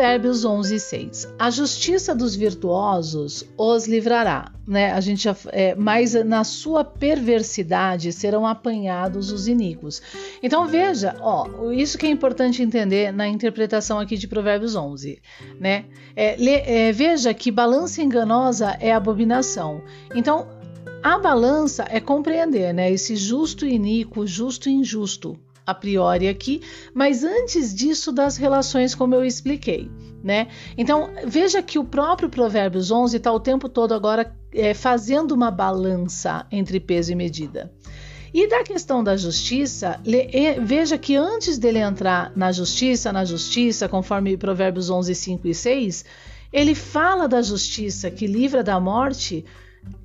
Provérbios 0.01 0.47
11, 0.47 0.81
6. 0.81 1.35
A 1.39 1.51
justiça 1.51 2.15
dos 2.15 2.35
virtuosos 2.35 3.45
os 3.55 3.87
livrará, 3.87 4.51
né? 4.67 4.93
A 4.93 5.01
gente 5.03 5.29
é, 5.49 5.75
mas 5.75 6.15
na 6.25 6.43
sua 6.43 6.83
perversidade 6.83 8.11
serão 8.11 8.47
apanhados 8.47 9.31
os 9.31 9.47
iníquos. 9.47 10.01
Então 10.43 10.67
veja, 10.67 11.15
ó, 11.21 11.71
isso 11.71 11.99
que 11.99 12.07
é 12.07 12.09
importante 12.09 12.63
entender 12.63 13.13
na 13.13 13.29
interpretação 13.29 13.99
aqui 13.99 14.17
de 14.17 14.27
Provérbios 14.27 14.75
11, 14.75 15.21
né? 15.61 15.85
É, 16.17 16.35
le, 16.37 16.51
é, 16.51 16.93
veja 16.93 17.35
que 17.35 17.51
balança 17.51 18.01
enganosa 18.01 18.79
é 18.81 18.95
abominação. 18.95 19.83
Então 20.15 20.49
a 21.03 21.19
balança 21.19 21.85
é 21.91 22.01
compreender, 22.01 22.73
né? 22.73 22.91
Esse 22.91 23.17
justo 23.17 23.67
e 23.67 23.75
iníquo, 23.75 24.27
justo 24.27 24.67
e 24.67 24.73
injusto 24.73 25.39
a 25.71 25.75
priori 25.75 26.29
aqui, 26.29 26.63
mas 26.95 27.25
antes 27.25 27.75
disso 27.75 28.13
das 28.13 28.37
relações 28.37 28.95
como 28.95 29.15
eu 29.15 29.25
expliquei, 29.25 29.91
né? 30.23 30.49
Então 30.77 31.11
veja 31.27 31.63
que 31.63 31.79
o 31.79 31.85
próprio 31.85 32.29
Provérbios 32.29 32.91
11 32.91 33.17
está 33.17 33.33
o 33.33 33.41
tempo 33.41 33.69
todo 33.69 33.95
agora 33.95 34.35
é, 34.53 34.75
fazendo 34.75 35.33
uma 35.33 35.51
balança 35.51 36.47
entre 36.51 36.79
peso 36.79 37.13
e 37.13 37.15
medida. 37.15 37.73
E 38.33 38.49
da 38.49 38.63
questão 38.63 39.03
da 39.03 39.17
justiça, 39.17 40.01
veja 40.63 40.97
que 40.97 41.17
antes 41.17 41.59
dele 41.59 41.81
entrar 41.81 42.33
na 42.37 42.53
justiça, 42.53 43.13
na 43.13 43.25
justiça, 43.25 43.89
conforme 43.89 44.37
Provérbios 44.37 44.89
11, 44.89 45.15
5 45.15 45.49
e 45.49 45.55
6, 45.55 46.05
ele 46.53 46.75
fala 46.75 47.27
da 47.27 47.43
justiça 47.43 48.09
que 48.09 48.29
livra 48.29 48.63
da 48.63 48.79
morte 48.79 49.45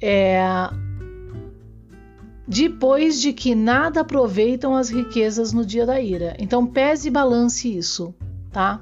é, 0.01 0.41
depois 2.47 3.19
de 3.19 3.33
que 3.33 3.55
nada 3.55 4.01
aproveitam 4.01 4.75
as 4.75 4.89
riquezas 4.89 5.51
no 5.51 5.65
dia 5.65 5.85
da 5.85 5.99
ira. 5.99 6.35
Então 6.39 6.65
pese 6.65 7.07
e 7.07 7.11
balance 7.11 7.75
isso, 7.75 8.13
tá? 8.51 8.81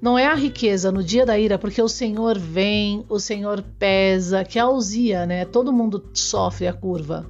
Não 0.00 0.16
é 0.16 0.26
a 0.26 0.34
riqueza 0.34 0.92
no 0.92 1.02
dia 1.02 1.26
da 1.26 1.38
ira, 1.38 1.58
porque 1.58 1.82
o 1.82 1.88
Senhor 1.88 2.38
vem, 2.38 3.04
o 3.08 3.18
Senhor 3.18 3.64
pesa, 3.78 4.44
que 4.44 4.58
é 4.58 4.62
a 4.62 4.68
usia, 4.68 5.26
né? 5.26 5.44
Todo 5.44 5.72
mundo 5.72 6.04
sofre 6.14 6.68
a 6.68 6.72
curva. 6.72 7.26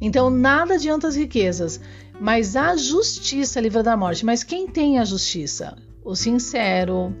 Então 0.00 0.30
nada 0.30 0.74
adianta 0.74 1.08
as 1.08 1.16
riquezas, 1.16 1.80
mas 2.20 2.54
a 2.54 2.76
justiça 2.76 3.60
livra 3.60 3.82
da 3.82 3.96
morte. 3.96 4.24
Mas 4.24 4.44
quem 4.44 4.68
tem 4.68 4.98
a 4.98 5.04
justiça? 5.04 5.76
O 6.04 6.14
sincero, 6.14 7.14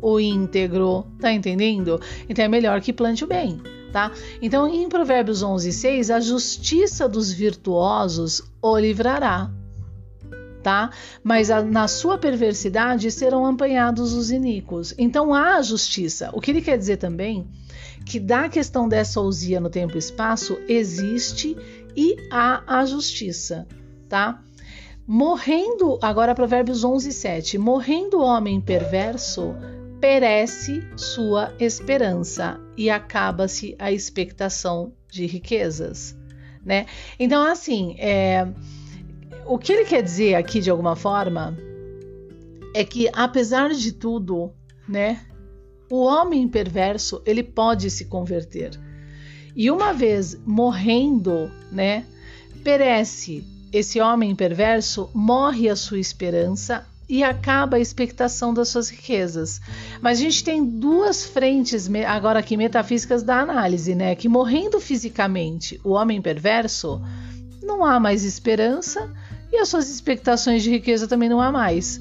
o 0.00 0.20
íntegro, 0.20 1.06
tá 1.18 1.32
entendendo? 1.32 2.00
Então 2.28 2.44
é 2.44 2.48
melhor 2.48 2.80
que 2.80 2.92
plante 2.92 3.24
o 3.24 3.26
bem 3.26 3.60
tá? 3.94 4.10
Então, 4.42 4.66
em 4.66 4.88
Provérbios 4.88 5.40
11, 5.40 5.70
6, 5.70 6.10
a 6.10 6.18
justiça 6.18 7.08
dos 7.08 7.30
virtuosos 7.30 8.42
o 8.60 8.76
livrará, 8.76 9.48
tá? 10.64 10.90
Mas 11.22 11.48
a, 11.48 11.62
na 11.62 11.86
sua 11.86 12.18
perversidade 12.18 13.08
serão 13.12 13.46
apanhados 13.46 14.12
os 14.12 14.32
iníquos. 14.32 14.92
Então, 14.98 15.32
há 15.32 15.62
justiça. 15.62 16.30
O 16.32 16.40
que 16.40 16.50
ele 16.50 16.60
quer 16.60 16.76
dizer 16.76 16.96
também 16.96 17.46
que 18.04 18.18
da 18.18 18.48
questão 18.48 18.88
dessa 18.88 19.20
ousia 19.20 19.60
no 19.60 19.70
tempo 19.70 19.94
e 19.94 19.98
espaço 19.98 20.58
existe 20.66 21.56
e 21.96 22.16
há 22.32 22.64
a 22.66 22.84
justiça, 22.84 23.64
tá? 24.08 24.42
Morrendo, 25.06 26.00
agora 26.02 26.34
Provérbios 26.34 26.82
11, 26.82 27.12
7, 27.12 27.58
morrendo 27.58 28.18
o 28.18 28.24
homem 28.24 28.60
perverso, 28.60 29.54
perece 30.04 30.86
sua 30.98 31.54
esperança 31.58 32.60
e 32.76 32.90
acaba-se 32.90 33.74
a 33.78 33.90
expectação 33.90 34.92
de 35.10 35.24
riquezas, 35.24 36.14
né? 36.62 36.84
Então, 37.18 37.42
assim, 37.42 37.96
é, 37.98 38.46
o 39.46 39.56
que 39.56 39.72
ele 39.72 39.86
quer 39.86 40.02
dizer 40.02 40.34
aqui 40.34 40.60
de 40.60 40.68
alguma 40.68 40.94
forma 40.94 41.56
é 42.74 42.84
que, 42.84 43.08
apesar 43.14 43.70
de 43.70 43.92
tudo, 43.92 44.52
né, 44.86 45.24
o 45.90 46.04
homem 46.04 46.46
perverso 46.48 47.22
ele 47.24 47.42
pode 47.42 47.90
se 47.90 48.04
converter 48.04 48.78
e 49.56 49.70
uma 49.70 49.94
vez 49.94 50.38
morrendo, 50.44 51.50
né, 51.72 52.04
perece 52.62 53.42
esse 53.72 54.02
homem 54.02 54.36
perverso, 54.36 55.08
morre 55.14 55.66
a 55.70 55.74
sua 55.74 55.98
esperança 55.98 56.86
e 57.08 57.22
acaba 57.22 57.76
a 57.76 57.80
expectação 57.80 58.54
das 58.54 58.68
suas 58.68 58.88
riquezas. 58.88 59.60
Mas 60.00 60.18
a 60.18 60.22
gente 60.22 60.42
tem 60.42 60.64
duas 60.64 61.24
frentes 61.24 61.88
agora 62.06 62.38
aqui 62.38 62.56
metafísicas 62.56 63.22
da 63.22 63.40
análise, 63.40 63.94
né? 63.94 64.14
Que 64.14 64.28
morrendo 64.28 64.80
fisicamente, 64.80 65.80
o 65.84 65.90
homem 65.90 66.20
perverso 66.20 67.00
não 67.62 67.84
há 67.84 67.98
mais 68.00 68.24
esperança 68.24 69.10
e 69.52 69.58
as 69.58 69.68
suas 69.68 69.90
expectações 69.90 70.62
de 70.62 70.70
riqueza 70.70 71.06
também 71.06 71.28
não 71.28 71.40
há 71.40 71.52
mais. 71.52 72.00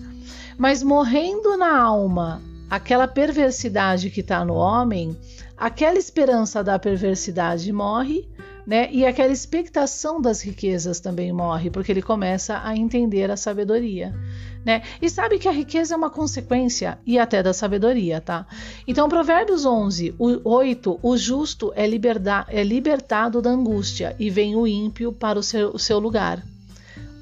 Mas 0.58 0.84
morrendo 0.84 1.58
na 1.58 1.78
alma, 1.78 2.42
aquela 2.70 3.08
perversidade 3.08 4.10
que 4.10 4.22
está 4.22 4.44
no 4.46 4.54
homem, 4.54 5.18
aquela 5.58 5.98
esperança 5.98 6.64
da 6.64 6.80
perversidade 6.80 7.72
morre 7.72 8.28
né? 8.66 8.90
E 8.92 9.06
aquela 9.06 9.32
expectação 9.32 10.22
das 10.22 10.42
riquezas 10.42 11.00
também 11.00 11.32
morre, 11.32 11.70
porque 11.70 11.92
ele 11.92 12.02
começa 12.02 12.62
a 12.64 12.76
entender 12.76 13.30
a 13.30 13.38
sabedoria, 13.38 14.16
né? 14.66 14.82
E 15.02 15.10
sabe 15.10 15.38
que 15.38 15.48
a 15.48 15.52
riqueza 15.52 15.94
é 15.94 15.98
uma 15.98 16.10
consequência 16.10 16.98
e 17.06 17.20
até 17.20 17.44
da 17.44 17.54
sabedoria, 17.54 18.22
tá? 18.22 18.46
Então, 18.88 19.10
Provérbios 19.10 19.66
11, 19.66 20.16
8, 20.18 21.00
o 21.02 21.18
justo 21.18 21.72
é, 21.76 21.86
liberda, 21.86 22.46
é 22.50 22.64
libertado 22.64 23.42
da 23.42 23.50
angústia 23.50 24.16
e 24.20 24.30
vem 24.30 24.56
o 24.56 24.66
ímpio 24.66 25.12
para 25.12 25.38
o 25.38 25.44
seu, 25.44 25.72
o 25.72 25.80
seu 25.80 26.00
lugar. 26.00 26.53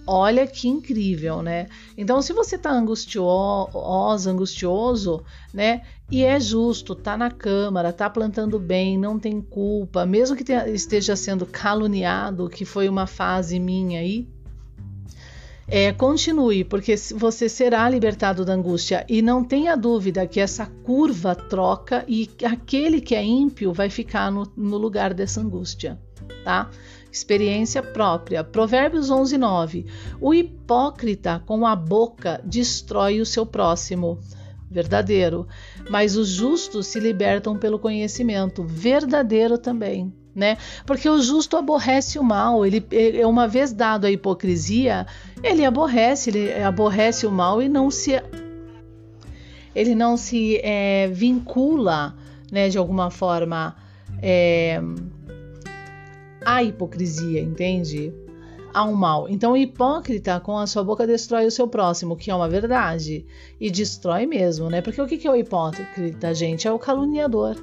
Olha 0.05 0.48
que 0.48 0.67
incrível, 0.67 1.41
né? 1.41 1.67
Então, 1.98 2.22
se 2.22 2.34
você 2.34 2.58
tá 2.58 2.72
angustiosa, 2.72 4.31
angustioso, 4.31 5.24
né? 5.53 5.84
E 6.10 6.24
é 6.24 6.39
justo, 6.39 6.96
tá 6.96 7.15
na 7.15 7.29
câmara, 7.29 7.93
tá 7.93 8.10
plantando 8.10 8.60
bem, 8.60 8.98
não 8.98 9.20
tem 9.20 9.39
culpa, 9.39 10.05
mesmo 10.05 10.36
que 10.36 10.43
esteja 10.51 11.15
sendo 11.15 11.46
caluniado, 11.46 12.50
que 12.50 12.65
foi 12.65 12.89
uma 12.89 13.05
fase 13.08 13.60
minha 13.60 14.00
aí, 14.00 14.27
é, 15.74 15.93
continue, 15.93 16.65
porque 16.65 16.98
você 17.15 17.48
será 17.48 17.88
libertado 17.89 18.43
da 18.43 18.51
angústia. 18.51 19.05
E 19.08 19.22
não 19.22 19.41
tenha 19.41 19.77
dúvida 19.77 20.27
que 20.27 20.41
essa 20.41 20.65
curva 20.65 21.34
troca 21.34 22.03
e 22.10 22.29
aquele 22.43 23.00
que 23.00 23.15
é 23.15 23.24
ímpio 23.24 23.72
vai 23.72 23.89
ficar 23.89 24.29
no, 24.29 24.46
no 24.58 24.77
lugar 24.77 25.13
dessa 25.13 25.39
angústia, 25.39 25.98
tá? 26.43 26.70
Experiência 27.12 27.84
própria. 27.84 28.44
Provérbios 28.44 29.10
11, 29.10 29.38
9. 29.38 29.86
O 30.20 30.34
hipócrita 30.34 31.44
com 31.46 31.65
a 31.65 31.75
boca 31.75 32.41
destrói 32.44 33.20
o 33.20 33.25
seu 33.25 33.46
próximo. 33.46 34.18
Verdadeiro. 34.70 35.48
Mas 35.89 36.15
os 36.15 36.30
justos 36.30 36.88
se 36.88 37.00
libertam 37.00 37.58
pelo 37.58 37.77
conhecimento. 37.77 38.63
Verdadeiro 38.63 39.58
também 39.58 40.13
né? 40.34 40.58
Porque 40.86 41.10
o 41.10 41.22
justo 41.22 41.58
aborrece 41.58 42.18
o 42.18 42.24
mal. 42.24 42.65
Ele, 42.65 42.86
é 42.91 43.25
uma 43.27 43.48
vez 43.48 43.72
dado 43.74 44.06
a 44.06 44.12
hipocrisia, 44.12 45.06
ele 45.44 45.65
aborrece, 45.65 46.30
ele 46.30 46.63
aborrece 46.63 47.25
o 47.25 47.32
mal 47.32 47.62
e 47.62 47.70
não 47.70 47.91
se 47.91 48.22
ele 49.74 49.96
não 49.96 50.18
se 50.18 50.60
é, 50.63 51.08
vincula, 51.08 52.13
né, 52.51 52.68
de 52.68 52.77
alguma 52.77 53.10
forma 53.10 53.74
é, 54.22 54.82
à 56.45 56.63
hipocrisia, 56.63 57.41
entende? 57.41 58.13
Ao 58.74 58.93
mal. 58.93 59.27
Então, 59.27 59.51
o 59.51 59.57
hipócrita 59.57 60.39
com 60.39 60.57
a 60.57 60.65
sua 60.65 60.83
boca 60.83 61.05
destrói 61.05 61.45
o 61.45 61.51
seu 61.51 61.67
próximo, 61.67 62.15
que 62.15 62.31
é 62.31 62.36
uma 62.36 62.48
verdade, 62.48 63.25
e 63.60 63.69
destrói 63.69 64.25
mesmo, 64.25 64.69
né? 64.69 64.81
Porque 64.81 65.01
o 65.01 65.07
que 65.07 65.27
é 65.27 65.31
o 65.31 65.36
hipócrita, 65.36 66.33
gente? 66.33 66.67
É 66.67 66.71
o 66.71 66.79
caluniador. 66.79 67.55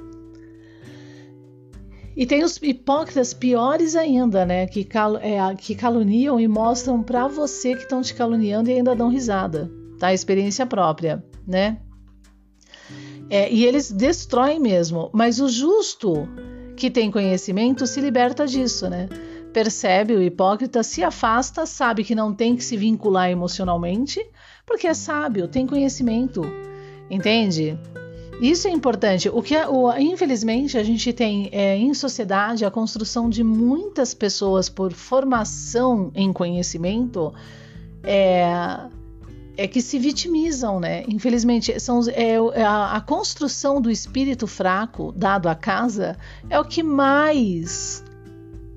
E 2.15 2.25
tem 2.25 2.43
os 2.43 2.57
hipócritas 2.61 3.33
piores 3.33 3.95
ainda, 3.95 4.45
né? 4.45 4.67
Que, 4.67 4.83
cal 4.83 5.17
é, 5.17 5.55
que 5.55 5.73
caluniam 5.73 6.39
e 6.39 6.47
mostram 6.47 7.01
para 7.01 7.27
você 7.27 7.73
que 7.75 7.83
estão 7.83 8.01
te 8.01 8.13
caluniando 8.13 8.69
e 8.69 8.73
ainda 8.73 8.95
dão 8.95 9.09
risada, 9.09 9.71
tá? 9.97 10.13
Experiência 10.13 10.65
própria, 10.65 11.23
né? 11.47 11.79
É, 13.29 13.51
e 13.51 13.63
eles 13.63 13.91
destroem 13.91 14.59
mesmo, 14.59 15.09
mas 15.13 15.39
o 15.39 15.47
justo 15.47 16.27
que 16.79 16.89
tem 16.89 17.11
conhecimento 17.11 17.85
se 17.85 17.99
liberta 17.99 18.47
disso, 18.47 18.89
né? 18.89 19.07
Percebe 19.53 20.15
o 20.15 20.21
hipócrita, 20.21 20.81
se 20.81 21.03
afasta, 21.03 21.65
sabe 21.65 22.03
que 22.03 22.15
não 22.15 22.33
tem 22.33 22.55
que 22.55 22.63
se 22.63 22.77
vincular 22.77 23.29
emocionalmente, 23.29 24.25
porque 24.65 24.87
é 24.87 24.93
sábio, 24.93 25.47
tem 25.47 25.67
conhecimento, 25.67 26.41
entende? 27.09 27.77
Isso 28.41 28.67
é 28.67 28.71
importante. 28.71 29.27
O 29.27 29.41
que, 29.41 29.55
o, 29.57 29.91
infelizmente, 29.97 30.77
a 30.77 30.83
gente 30.83 31.11
tem 31.11 31.49
é, 31.51 31.75
em 31.75 31.93
sociedade 31.93 32.63
a 32.63 32.71
construção 32.71 33.29
de 33.29 33.43
muitas 33.43 34.13
pessoas 34.13 34.69
por 34.69 34.93
formação 34.93 36.11
em 36.15 36.31
conhecimento 36.31 37.33
é, 38.01 38.45
é 39.59 39.67
que 39.67 39.81
se 39.81 39.99
vitimizam, 39.99 40.79
né? 40.79 41.03
Infelizmente, 41.07 41.77
são, 41.79 41.99
é, 42.09 42.35
é, 42.53 42.63
a, 42.63 42.95
a 42.95 43.01
construção 43.01 43.81
do 43.81 43.91
espírito 43.91 44.47
fraco 44.47 45.11
dado 45.11 45.49
à 45.49 45.55
casa 45.55 46.17
é 46.49 46.57
o 46.57 46.63
que 46.63 46.81
mais 46.81 48.03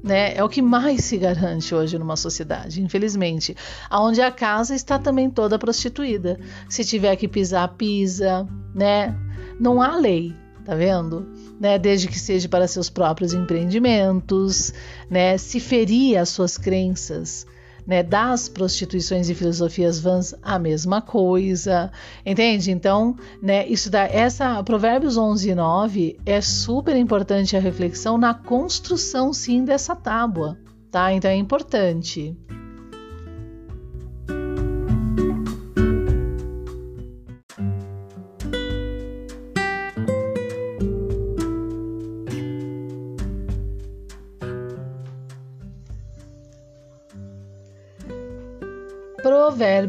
né? 0.03 0.35
É 0.35 0.43
o 0.43 0.49
que 0.49 0.61
mais 0.61 1.05
se 1.05 1.17
garante 1.17 1.73
hoje 1.73 1.97
numa 1.97 2.17
sociedade, 2.17 2.83
infelizmente. 2.83 3.57
Aonde 3.89 4.21
a 4.21 4.33
casa 4.33 4.75
está 4.75 4.99
também 4.99 5.31
toda 5.31 5.57
prostituída. 5.59 6.41
Se 6.69 6.85
tiver 6.85 7.15
que 7.15 7.29
pisar, 7.29 7.69
pisa, 7.77 8.45
né? 8.75 9.17
Não 9.61 9.81
há 9.81 9.97
lei, 9.97 10.35
tá 10.65 10.75
vendo? 10.75 11.29
Né, 11.61 11.79
desde 11.79 12.09
que 12.09 12.19
seja 12.19 12.49
para 12.49 12.67
seus 12.67 12.91
próprios 12.91 13.33
empreendimentos, 13.33 14.75
né, 15.09 15.39
se 15.39 15.61
ferir 15.61 16.17
as 16.17 16.31
suas 16.31 16.59
crenças, 16.59 17.47
né, 17.87 18.03
das 18.03 18.49
prostituições 18.49 19.29
e 19.29 19.35
filosofias 19.35 20.01
vãs 20.01 20.35
a 20.43 20.59
mesma 20.59 21.01
coisa, 21.01 21.91
entende? 22.25 22.71
Então, 22.71 23.17
né, 23.43 23.67
isso 23.67 23.91
dá 23.91 24.05
essa 24.05 24.63
Provérbios 24.63 25.17
11 25.17 25.51
e 25.51 25.55
9 25.55 26.21
é 26.25 26.41
super 26.41 26.97
importante 26.97 27.57
a 27.57 27.61
reflexão 27.61 28.17
na 28.17 28.35
construção 28.35 29.33
sim 29.33 29.65
dessa 29.65 29.97
tábua, 29.97 30.59
tá? 30.91 31.13
Então 31.13 31.31
é 31.31 31.37
importante. 31.37 32.37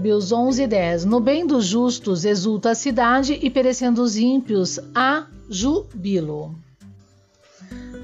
Provérbios 0.03 0.33
11, 0.33 0.67
10. 0.67 1.05
No 1.05 1.21
bem 1.21 1.47
dos 1.47 1.63
justos 1.63 2.25
exulta 2.25 2.71
a 2.71 2.75
cidade, 2.75 3.39
e 3.41 3.49
perecendo 3.49 4.03
os 4.03 4.17
ímpios, 4.17 4.77
há 4.93 5.27
jubilo. 5.49 6.53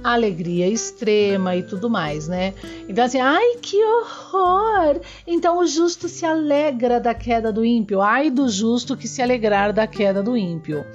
Alegria 0.02 0.66
extrema 0.66 1.58
e 1.58 1.64
tudo 1.64 1.90
mais, 1.90 2.26
né? 2.26 2.54
Então, 2.88 3.04
assim, 3.04 3.20
ai 3.20 3.58
que 3.62 3.84
horror! 3.84 5.02
Então 5.28 5.60
o 5.60 5.68
justo 5.68 6.08
se 6.08 6.26
alegra 6.26 7.02
da 7.02 7.14
queda 7.14 7.52
do 7.52 7.66
ímpio. 7.66 8.00
Ai 8.00 8.32
do 8.32 8.48
justo 8.48 8.96
que 8.96 9.06
se 9.06 9.22
alegrar 9.22 9.74
da 9.74 9.86
queda 9.86 10.24
do 10.24 10.38
ímpio. 10.38 10.86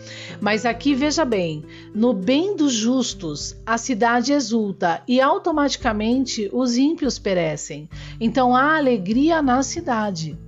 Mas 0.41 0.65
aqui 0.65 0.95
veja 0.95 1.27
bem: 1.27 1.67
no 1.95 2.15
bem 2.15 2.57
dos 2.57 2.73
justos, 2.73 3.55
a 3.67 3.77
cidade 3.77 4.33
exulta 4.33 5.03
e 5.07 5.21
automaticamente 5.21 6.49
os 6.51 6.79
ímpios 6.79 7.19
perecem. 7.19 7.91
Então 8.19 8.57
há 8.57 8.79
alegria 8.79 9.43
na 9.43 9.63
cidade 9.63 10.39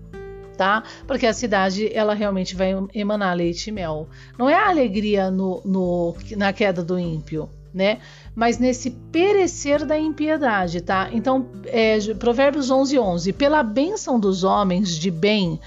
tá? 0.56 0.82
Porque 1.06 1.26
a 1.26 1.32
cidade 1.32 1.90
ela 1.94 2.14
realmente 2.14 2.54
vai 2.54 2.72
emanar 2.94 3.36
leite 3.36 3.68
e 3.68 3.72
mel. 3.72 4.08
Não 4.38 4.48
é 4.48 4.54
a 4.54 4.68
alegria 4.68 5.30
no, 5.30 5.60
no, 5.64 6.16
na 6.36 6.52
queda 6.52 6.82
do 6.82 6.98
ímpio, 6.98 7.48
né? 7.72 7.98
Mas 8.34 8.58
nesse 8.58 8.90
perecer 8.90 9.84
da 9.84 9.98
impiedade, 9.98 10.80
tá? 10.80 11.08
Então, 11.12 11.46
é, 11.66 11.98
Provérbios 12.14 12.70
11, 12.70 12.98
11. 12.98 13.32
Pela 13.32 13.62
bênção 13.62 14.18
dos 14.18 14.44
homens 14.44 14.90
de 14.96 15.10
bem, 15.10 15.60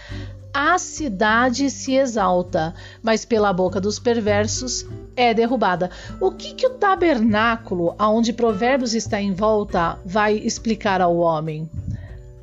a 0.54 0.78
cidade 0.78 1.69
se 1.69 1.93
exalta, 1.93 2.73
mas 3.04 3.23
pela 3.23 3.54
boca 3.54 3.80
dos 3.80 3.99
perversos 3.99 4.86
é 5.15 5.34
derrubada. 5.34 5.91
O 6.19 6.32
que, 6.32 6.54
que 6.54 6.65
o 6.65 6.71
tabernáculo, 6.71 7.93
aonde 7.97 8.34
Provérbios 8.34 8.93
está 8.95 9.21
em 9.21 9.34
volta, 9.34 9.99
vai 10.06 10.36
explicar 10.36 11.02
ao 11.02 11.17
homem? 11.17 11.69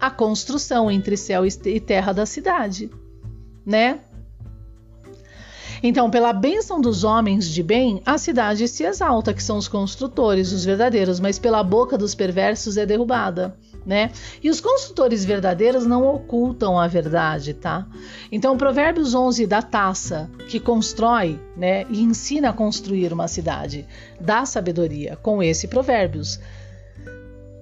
A 0.01 0.11
construção 0.11 0.91
entre 0.91 1.17
céu 1.17 1.45
e 1.47 1.81
terra 1.81 2.13
da 2.13 2.27
cidade, 2.27 2.91
né? 3.65 4.01
Então, 5.83 6.11
pela 6.11 6.33
bênção 6.33 6.81
dos 6.81 7.05
homens 7.05 7.49
de 7.49 7.63
bem, 7.63 8.01
a 8.05 8.17
cidade 8.19 8.67
se 8.67 8.85
exalta, 8.85 9.35
que 9.35 9.43
são 9.43 9.59
os 9.59 9.69
construtores, 9.69 10.53
os 10.53 10.65
verdadeiros, 10.65 11.21
mas 11.21 11.39
pela 11.39 11.63
boca 11.63 11.99
dos 11.99 12.15
perversos 12.15 12.77
é 12.77 12.87
derrubada. 12.87 13.57
Né? 13.85 14.11
E 14.43 14.51
os 14.51 14.61
construtores 14.61 15.25
verdadeiros 15.25 15.87
não 15.87 16.05
ocultam 16.13 16.77
a 16.77 16.89
verdade, 16.89 17.55
tá? 17.55 17.87
Então, 18.33 18.57
Provérbios 18.57 19.15
11 19.15 19.47
da 19.47 19.63
taça, 19.63 20.29
que 20.49 20.59
constrói, 20.59 21.39
né, 21.57 21.85
e 21.89 22.03
ensina 22.03 22.51
a 22.51 22.53
construir 22.53 23.13
uma 23.13 23.29
cidade, 23.29 23.87
dá 24.21 24.45
sabedoria 24.45 25.15
com 25.15 25.41
esse 25.41 25.69
Provérbios 25.69 26.41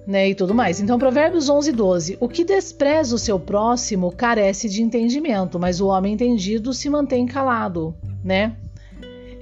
né, 0.05 0.29
e 0.29 0.35
tudo 0.35 0.53
mais. 0.53 0.79
Então, 0.79 0.99
Provérbios 0.99 1.49
11, 1.49 1.71
12. 1.71 2.17
O 2.19 2.29
que 2.29 2.43
despreza 2.43 3.15
o 3.15 3.19
seu 3.19 3.39
próximo 3.39 4.11
carece 4.11 4.69
de 4.69 4.81
entendimento, 4.81 5.59
mas 5.59 5.81
o 5.81 5.87
homem 5.87 6.13
entendido 6.13 6.73
se 6.73 6.89
mantém 6.89 7.25
calado, 7.25 7.95
né? 8.23 8.55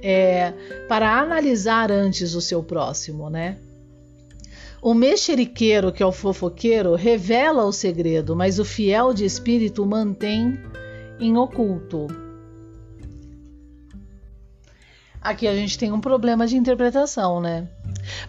É, 0.02 0.52
para 0.88 1.18
analisar 1.18 1.90
antes 1.90 2.34
o 2.34 2.40
seu 2.40 2.62
próximo, 2.62 3.30
né? 3.30 3.56
O 4.82 4.92
mexeriqueiro, 4.92 5.90
que 5.90 6.02
é 6.02 6.06
o 6.06 6.12
fofoqueiro, 6.12 6.94
revela 6.94 7.64
o 7.64 7.72
segredo, 7.72 8.36
mas 8.36 8.58
o 8.58 8.64
fiel 8.64 9.14
de 9.14 9.24
espírito 9.24 9.84
mantém 9.86 10.60
em 11.18 11.38
oculto. 11.38 12.06
Aqui 15.22 15.48
a 15.48 15.54
gente 15.54 15.78
tem 15.78 15.90
um 15.90 16.00
problema 16.00 16.46
de 16.46 16.58
interpretação, 16.58 17.40
né? 17.40 17.66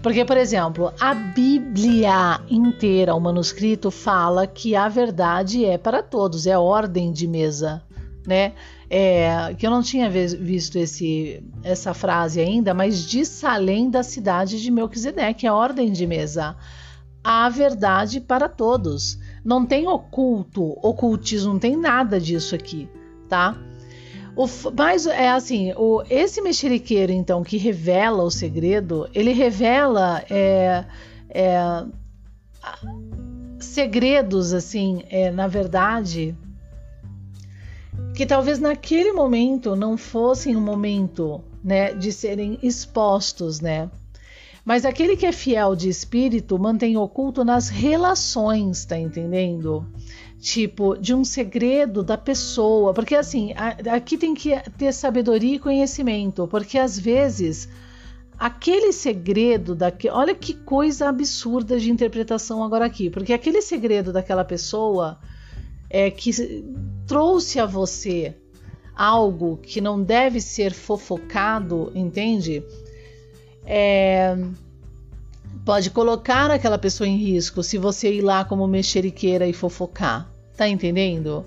Porque, 0.02 0.24
por 0.24 0.38
exemplo, 0.38 0.94
a 1.00 1.14
Bíblia 1.14 2.40
inteira, 2.50 3.16
o 3.16 3.20
manuscrito, 3.20 3.92
fala 3.92 4.48
que 4.48 4.76
a 4.76 4.88
verdade 4.88 5.66
é 5.66 5.78
para 5.78 6.02
todos, 6.02 6.48
é 6.48 6.58
ordem 6.58 7.12
de 7.12 7.28
mesa, 7.28 7.82
né? 8.26 8.54
É, 8.90 9.56
que 9.58 9.66
eu 9.66 9.72
não 9.72 9.82
tinha 9.82 10.10
visto 10.10 10.78
esse, 10.78 11.44
essa 11.64 11.94
frase 11.94 12.40
ainda, 12.40 12.74
mas 12.74 13.04
de 13.06 13.26
Salém 13.26 13.90
da 13.90 14.04
cidade 14.04 14.62
de 14.62 14.70
Melquisedeque, 14.70 15.48
é 15.48 15.52
ordem 15.52 15.92
de 15.92 16.06
mesa. 16.06 16.56
A 17.24 17.50
verdade 17.50 18.22
para 18.22 18.48
todos. 18.48 19.18
Não 19.44 19.66
tem 19.66 19.88
oculto, 19.88 20.78
ocultismo, 20.84 21.54
não 21.54 21.60
tem 21.60 21.76
nada 21.76 22.20
disso 22.20 22.54
aqui, 22.54 22.88
tá? 23.28 23.58
O, 24.36 24.46
mas 24.78 25.06
é 25.06 25.30
assim, 25.30 25.74
o, 25.78 26.04
esse 26.10 26.42
mexeriqueiro, 26.42 27.12
então, 27.12 27.44
que 27.44 27.58
revela 27.58 28.24
o 28.24 28.30
segredo, 28.30 29.10
ele 29.14 29.32
revela 29.32 30.24
é, 30.30 30.84
é, 31.30 31.86
segredos, 33.60 34.54
assim, 34.54 35.04
é, 35.10 35.32
na 35.32 35.48
verdade, 35.48 36.36
que 38.14 38.26
talvez 38.26 38.60
naquele 38.60 39.14
momento 39.14 39.76
não 39.76 39.98
fossem 39.98 40.56
um 40.56 40.62
momento 40.62 41.42
né, 41.64 41.94
de 41.94 42.12
serem 42.12 42.60
expostos, 42.62 43.60
né? 43.62 43.90
Mas 44.66 44.84
aquele 44.84 45.16
que 45.16 45.28
é 45.28 45.32
fiel 45.32 45.76
de 45.76 45.90
espírito 45.90 46.58
mantém 46.58 46.98
oculto 46.98 47.46
nas 47.46 47.70
relações, 47.70 48.84
tá 48.84 48.98
entendendo? 48.98 49.86
Tipo, 50.46 50.96
de 50.96 51.12
um 51.12 51.26
segredo 51.26 52.04
da 52.04 52.16
pessoa. 52.16 52.94
Porque 52.94 53.16
assim, 53.16 53.52
aqui 53.92 54.16
tem 54.16 54.36
que 54.36 54.52
ter 54.78 54.94
sabedoria 54.94 55.56
e 55.56 55.60
conhecimento, 55.60 56.48
porque 56.48 56.78
às 56.78 57.00
vezes 57.00 57.68
aquele 58.38 58.92
segredo 58.94 59.74
daquele. 59.74 60.14
Olha 60.14 60.36
que 60.36 60.54
coisa 60.54 61.10
absurda 61.10 61.80
de 61.80 61.90
interpretação 61.90 62.64
agora 62.64 62.86
aqui, 62.86 63.10
porque 63.10 63.34
aquele 63.34 63.60
segredo 63.60 64.14
daquela 64.14 64.46
pessoa 64.46 65.18
é 65.90 66.12
que 66.12 66.32
trouxe 67.08 67.60
a 67.60 67.66
você 67.66 68.36
algo 68.96 69.58
que 69.58 69.82
não 69.82 70.00
deve 70.02 70.40
ser 70.40 70.74
fofocado, 70.74 71.92
entende? 71.96 72.64
É, 73.66 74.38
pode 75.66 75.90
colocar 75.90 76.52
aquela 76.52 76.78
pessoa 76.78 77.08
em 77.08 77.18
risco 77.18 77.64
se 77.64 77.80
você 77.80 78.14
ir 78.14 78.22
lá 78.22 78.46
como 78.46 78.68
mexeriqueira 78.68 79.48
e 79.48 79.54
fofocar. 79.54 80.35
Tá 80.56 80.68
entendendo? 80.68 81.46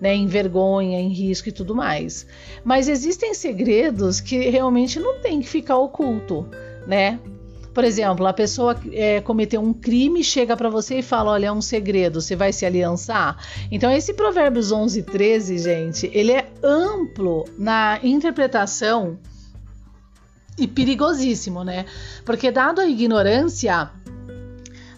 Né, 0.00 0.14
em 0.14 0.26
vergonha, 0.26 1.00
em 1.00 1.08
risco 1.08 1.48
e 1.48 1.52
tudo 1.52 1.74
mais. 1.74 2.26
Mas 2.64 2.88
existem 2.88 3.34
segredos 3.34 4.20
que 4.20 4.48
realmente 4.48 5.00
não 5.00 5.18
tem 5.20 5.40
que 5.40 5.48
ficar 5.48 5.76
oculto, 5.76 6.46
né? 6.86 7.18
Por 7.78 7.84
exemplo, 7.84 8.26
a 8.26 8.32
pessoa 8.32 8.76
é, 8.92 9.20
cometeu 9.20 9.60
um 9.60 9.72
crime, 9.72 10.24
chega 10.24 10.56
para 10.56 10.68
você 10.68 10.98
e 10.98 11.02
fala: 11.02 11.30
Olha, 11.30 11.46
é 11.46 11.52
um 11.52 11.60
segredo, 11.60 12.20
você 12.20 12.34
vai 12.34 12.52
se 12.52 12.66
aliançar? 12.66 13.36
Então, 13.70 13.88
esse 13.90 14.14
Provérbios 14.14 14.72
11, 14.72 15.04
13, 15.04 15.58
gente, 15.58 16.10
ele 16.12 16.32
é 16.32 16.48
amplo 16.60 17.44
na 17.56 18.00
interpretação 18.02 19.16
e 20.58 20.66
perigosíssimo, 20.66 21.62
né? 21.62 21.84
Porque, 22.24 22.50
dado 22.50 22.80
a 22.80 22.86
ignorância 22.86 23.90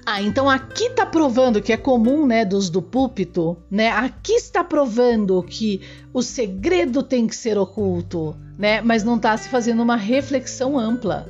ah, 0.04 0.22
então 0.22 0.48
aqui 0.48 0.84
está 0.84 1.04
provando 1.04 1.60
que 1.60 1.72
é 1.72 1.76
comum, 1.76 2.26
né, 2.26 2.44
dos 2.44 2.70
do 2.70 2.80
púlpito, 2.80 3.56
né? 3.70 3.90
Aqui 3.90 4.32
está 4.32 4.64
provando 4.64 5.42
que 5.42 5.80
o 6.12 6.22
segredo 6.22 7.02
tem 7.02 7.26
que 7.26 7.36
ser 7.36 7.58
oculto, 7.58 8.36
né? 8.58 8.80
Mas 8.80 9.04
não 9.04 9.16
está 9.16 9.36
se 9.36 9.48
fazendo 9.48 9.82
uma 9.82 9.96
reflexão 9.96 10.78
ampla, 10.78 11.28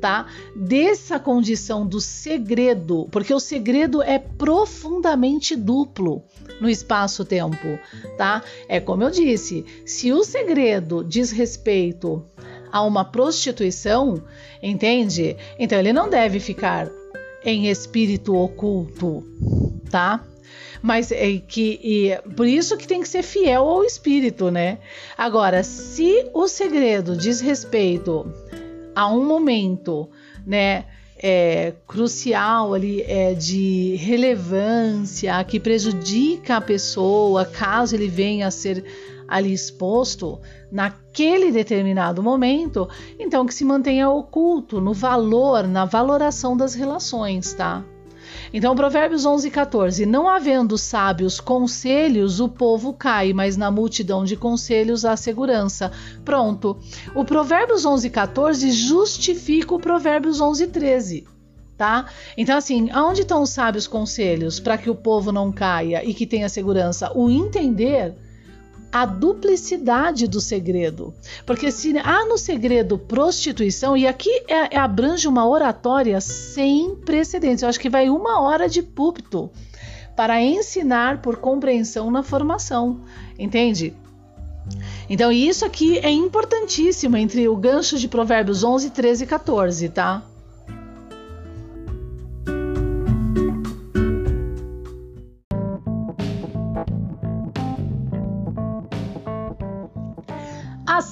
tá? 0.00 0.26
Dessa 0.56 1.18
condição 1.18 1.86
do 1.86 2.00
segredo, 2.00 3.06
porque 3.10 3.32
o 3.32 3.40
segredo 3.40 4.02
é 4.02 4.18
profundamente 4.18 5.54
duplo 5.54 6.22
no 6.60 6.68
espaço-tempo, 6.68 7.78
tá? 8.16 8.42
É 8.68 8.80
como 8.80 9.02
eu 9.02 9.10
disse, 9.10 9.64
se 9.84 10.12
o 10.12 10.24
segredo 10.24 11.04
diz 11.04 11.30
respeito 11.30 12.24
a 12.72 12.82
uma 12.82 13.04
prostituição, 13.04 14.22
entende? 14.62 15.36
Então 15.58 15.78
ele 15.78 15.92
não 15.92 16.08
deve 16.08 16.40
ficar 16.40 16.90
em 17.50 17.68
espírito 17.68 18.34
oculto, 18.34 19.24
tá? 19.90 20.24
Mas 20.82 21.10
é 21.10 21.38
que 21.38 21.80
e, 21.82 22.30
por 22.32 22.46
isso 22.46 22.76
que 22.76 22.86
tem 22.86 23.00
que 23.00 23.08
ser 23.08 23.22
fiel 23.22 23.68
ao 23.68 23.84
espírito, 23.84 24.50
né? 24.50 24.78
Agora, 25.16 25.62
se 25.62 26.26
o 26.32 26.46
segredo 26.46 27.16
diz 27.16 27.40
respeito 27.40 28.32
a 28.94 29.08
um 29.08 29.24
momento, 29.24 30.08
né? 30.46 30.84
É, 31.20 31.72
crucial 31.84 32.74
ali 32.74 33.02
é, 33.02 33.34
de 33.34 33.96
relevância 33.96 35.42
que 35.42 35.58
prejudica 35.58 36.58
a 36.58 36.60
pessoa 36.60 37.44
caso 37.44 37.96
ele 37.96 38.06
venha 38.06 38.46
a 38.46 38.52
ser 38.52 38.84
ali 39.28 39.52
exposto 39.52 40.40
naquele 40.72 41.52
determinado 41.52 42.22
momento, 42.22 42.88
então 43.18 43.44
que 43.44 43.52
se 43.52 43.64
mantenha 43.64 44.08
oculto 44.08 44.80
no 44.80 44.94
valor, 44.94 45.68
na 45.68 45.84
valoração 45.84 46.56
das 46.56 46.74
relações, 46.74 47.52
tá? 47.52 47.84
Então, 48.52 48.74
Provérbios 48.74 49.26
11, 49.26 49.50
14. 49.50 50.06
Não 50.06 50.28
havendo 50.28 50.78
sábios 50.78 51.40
conselhos, 51.40 52.40
o 52.40 52.48
povo 52.48 52.92
cai, 52.92 53.32
mas 53.32 53.56
na 53.56 53.70
multidão 53.70 54.24
de 54.24 54.36
conselhos 54.36 55.04
há 55.04 55.16
segurança. 55.16 55.92
Pronto. 56.24 56.78
O 57.14 57.24
Provérbios 57.24 57.84
11, 57.84 58.08
14 58.10 58.70
justifica 58.70 59.74
o 59.74 59.80
Provérbios 59.80 60.40
11, 60.40 60.66
13. 60.68 61.26
Tá? 61.76 62.06
Então, 62.36 62.56
assim, 62.56 62.90
aonde 62.90 63.20
estão 63.20 63.42
os 63.42 63.50
sábios 63.50 63.86
conselhos 63.86 64.58
para 64.58 64.76
que 64.76 64.90
o 64.90 64.96
povo 64.96 65.30
não 65.30 65.52
caia 65.52 66.04
e 66.04 66.12
que 66.12 66.26
tenha 66.26 66.48
segurança? 66.48 67.12
O 67.14 67.30
entender 67.30 68.16
a 68.92 69.04
duplicidade 69.04 70.26
do 70.26 70.40
segredo. 70.40 71.14
Porque 71.44 71.70
se 71.70 71.96
há 71.98 72.24
no 72.26 72.38
segredo 72.38 72.98
prostituição, 72.98 73.96
e 73.96 74.06
aqui 74.06 74.30
é, 74.48 74.76
é, 74.76 74.78
abrange 74.78 75.28
uma 75.28 75.46
oratória 75.46 76.20
sem 76.20 76.94
precedentes, 76.94 77.62
eu 77.62 77.68
acho 77.68 77.80
que 77.80 77.90
vai 77.90 78.08
uma 78.08 78.40
hora 78.40 78.68
de 78.68 78.82
púlpito 78.82 79.50
para 80.16 80.42
ensinar 80.42 81.22
por 81.22 81.36
compreensão 81.36 82.10
na 82.10 82.22
formação, 82.22 83.00
entende? 83.38 83.94
Então, 85.08 85.32
isso 85.32 85.64
aqui 85.64 85.98
é 85.98 86.10
importantíssimo 86.10 87.16
entre 87.16 87.48
o 87.48 87.56
gancho 87.56 87.98
de 87.98 88.08
Provérbios 88.08 88.62
11, 88.62 88.90
13 88.90 89.24
e 89.24 89.26
14, 89.26 89.88
tá? 89.88 90.22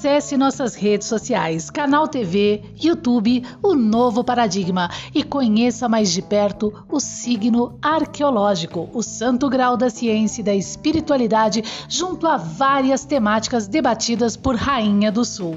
Acesse 0.06 0.36
nossas 0.36 0.76
redes 0.76 1.08
sociais, 1.08 1.68
canal 1.68 2.06
TV, 2.06 2.62
YouTube, 2.80 3.44
o 3.60 3.74
Novo 3.74 4.22
Paradigma 4.22 4.88
e 5.12 5.24
conheça 5.24 5.88
mais 5.88 6.12
de 6.12 6.22
perto 6.22 6.72
o 6.88 7.00
signo 7.00 7.76
arqueológico, 7.82 8.88
o 8.94 9.02
santo 9.02 9.48
grau 9.48 9.76
da 9.76 9.90
ciência 9.90 10.42
e 10.42 10.44
da 10.44 10.54
espiritualidade, 10.54 11.60
junto 11.88 12.28
a 12.28 12.36
várias 12.36 13.04
temáticas 13.04 13.66
debatidas 13.66 14.36
por 14.36 14.54
Rainha 14.54 15.10
do 15.10 15.24
Sul. 15.24 15.56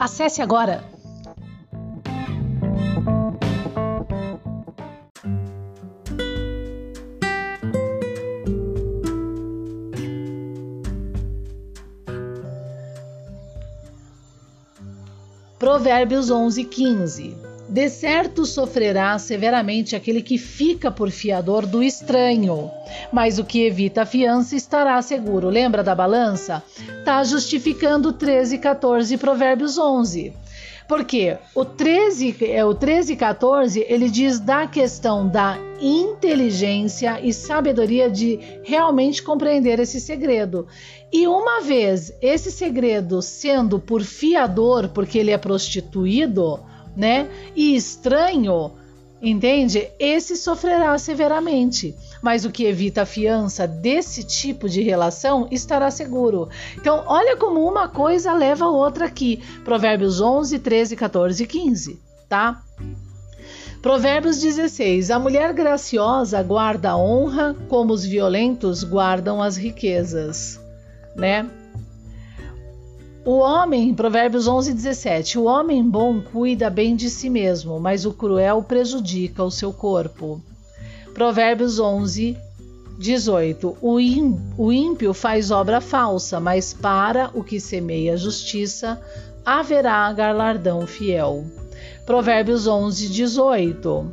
Acesse 0.00 0.42
agora 0.42 0.82
Provérbios 15.66 16.30
11, 16.30 16.62
15. 16.62 17.36
De 17.68 17.88
certo 17.88 18.46
sofrerá 18.46 19.18
severamente 19.18 19.96
aquele 19.96 20.22
que 20.22 20.38
fica 20.38 20.92
por 20.92 21.10
fiador 21.10 21.66
do 21.66 21.82
estranho, 21.82 22.70
mas 23.12 23.40
o 23.40 23.44
que 23.44 23.66
evita 23.66 24.02
a 24.02 24.06
fiança 24.06 24.54
estará 24.54 25.02
seguro. 25.02 25.48
Lembra 25.48 25.82
da 25.82 25.92
balança? 25.92 26.62
Está 27.00 27.24
justificando 27.24 28.12
13, 28.12 28.58
14 28.58 29.16
Provérbios 29.16 29.76
11. 29.76 30.32
Porque 30.88 31.36
o 31.54 31.64
13, 31.64 32.36
é, 32.42 32.64
o 32.64 32.72
13 32.72 33.14
e 33.14 33.16
14, 33.16 33.84
ele 33.88 34.08
diz 34.08 34.38
da 34.38 34.66
questão 34.66 35.28
da 35.28 35.58
inteligência 35.80 37.20
e 37.20 37.32
sabedoria 37.32 38.08
de 38.08 38.38
realmente 38.62 39.22
compreender 39.22 39.80
esse 39.80 40.00
segredo. 40.00 40.66
E 41.12 41.26
uma 41.26 41.60
vez 41.60 42.12
esse 42.22 42.52
segredo 42.52 43.20
sendo 43.20 43.78
por 43.78 44.02
fiador, 44.02 44.88
porque 44.90 45.18
ele 45.18 45.32
é 45.32 45.38
prostituído, 45.38 46.60
né? 46.96 47.28
E 47.54 47.74
estranho, 47.74 48.72
entende? 49.20 49.88
Esse 49.98 50.36
sofrerá 50.36 50.96
severamente. 50.98 51.96
Mas 52.26 52.44
o 52.44 52.50
que 52.50 52.64
evita 52.64 53.02
a 53.02 53.06
fiança 53.06 53.68
desse 53.68 54.24
tipo 54.24 54.68
de 54.68 54.82
relação 54.82 55.46
estará 55.48 55.92
seguro. 55.92 56.48
Então, 56.76 57.04
olha 57.06 57.36
como 57.36 57.64
uma 57.64 57.86
coisa 57.86 58.32
leva 58.32 58.64
a 58.64 58.68
outra 58.68 59.06
aqui. 59.06 59.40
Provérbios 59.64 60.20
11, 60.20 60.58
13, 60.58 60.96
14 60.96 61.44
e 61.44 61.46
15, 61.46 62.00
tá? 62.28 62.60
Provérbios 63.80 64.40
16: 64.40 65.12
A 65.12 65.20
mulher 65.20 65.52
graciosa 65.52 66.42
guarda 66.42 66.90
a 66.90 66.96
honra, 66.96 67.54
como 67.68 67.92
os 67.92 68.04
violentos 68.04 68.82
guardam 68.82 69.40
as 69.40 69.56
riquezas, 69.56 70.60
né? 71.14 71.48
O 73.24 73.38
homem, 73.38 73.94
Provérbios 73.94 74.48
11, 74.48 74.74
17: 74.74 75.38
O 75.38 75.44
homem 75.44 75.88
bom 75.88 76.20
cuida 76.20 76.68
bem 76.68 76.96
de 76.96 77.08
si 77.08 77.30
mesmo, 77.30 77.78
mas 77.78 78.04
o 78.04 78.12
cruel 78.12 78.64
prejudica 78.64 79.44
o 79.44 79.50
seu 79.52 79.72
corpo. 79.72 80.42
Provérbios 81.16 81.78
11, 81.78 82.36
18. 82.98 83.78
O, 83.80 84.70
ímpio 84.70 85.14
faz 85.14 85.50
obra 85.50 85.80
falsa, 85.80 86.38
mas 86.38 86.74
para 86.74 87.30
o 87.32 87.42
que 87.42 87.58
semeia 87.58 88.18
justiça 88.18 89.00
haverá 89.42 90.12
galardão 90.12 90.86
fiel. 90.86 91.42
Provérbios 92.04 92.66
11, 92.66 93.08
18. 93.08 94.12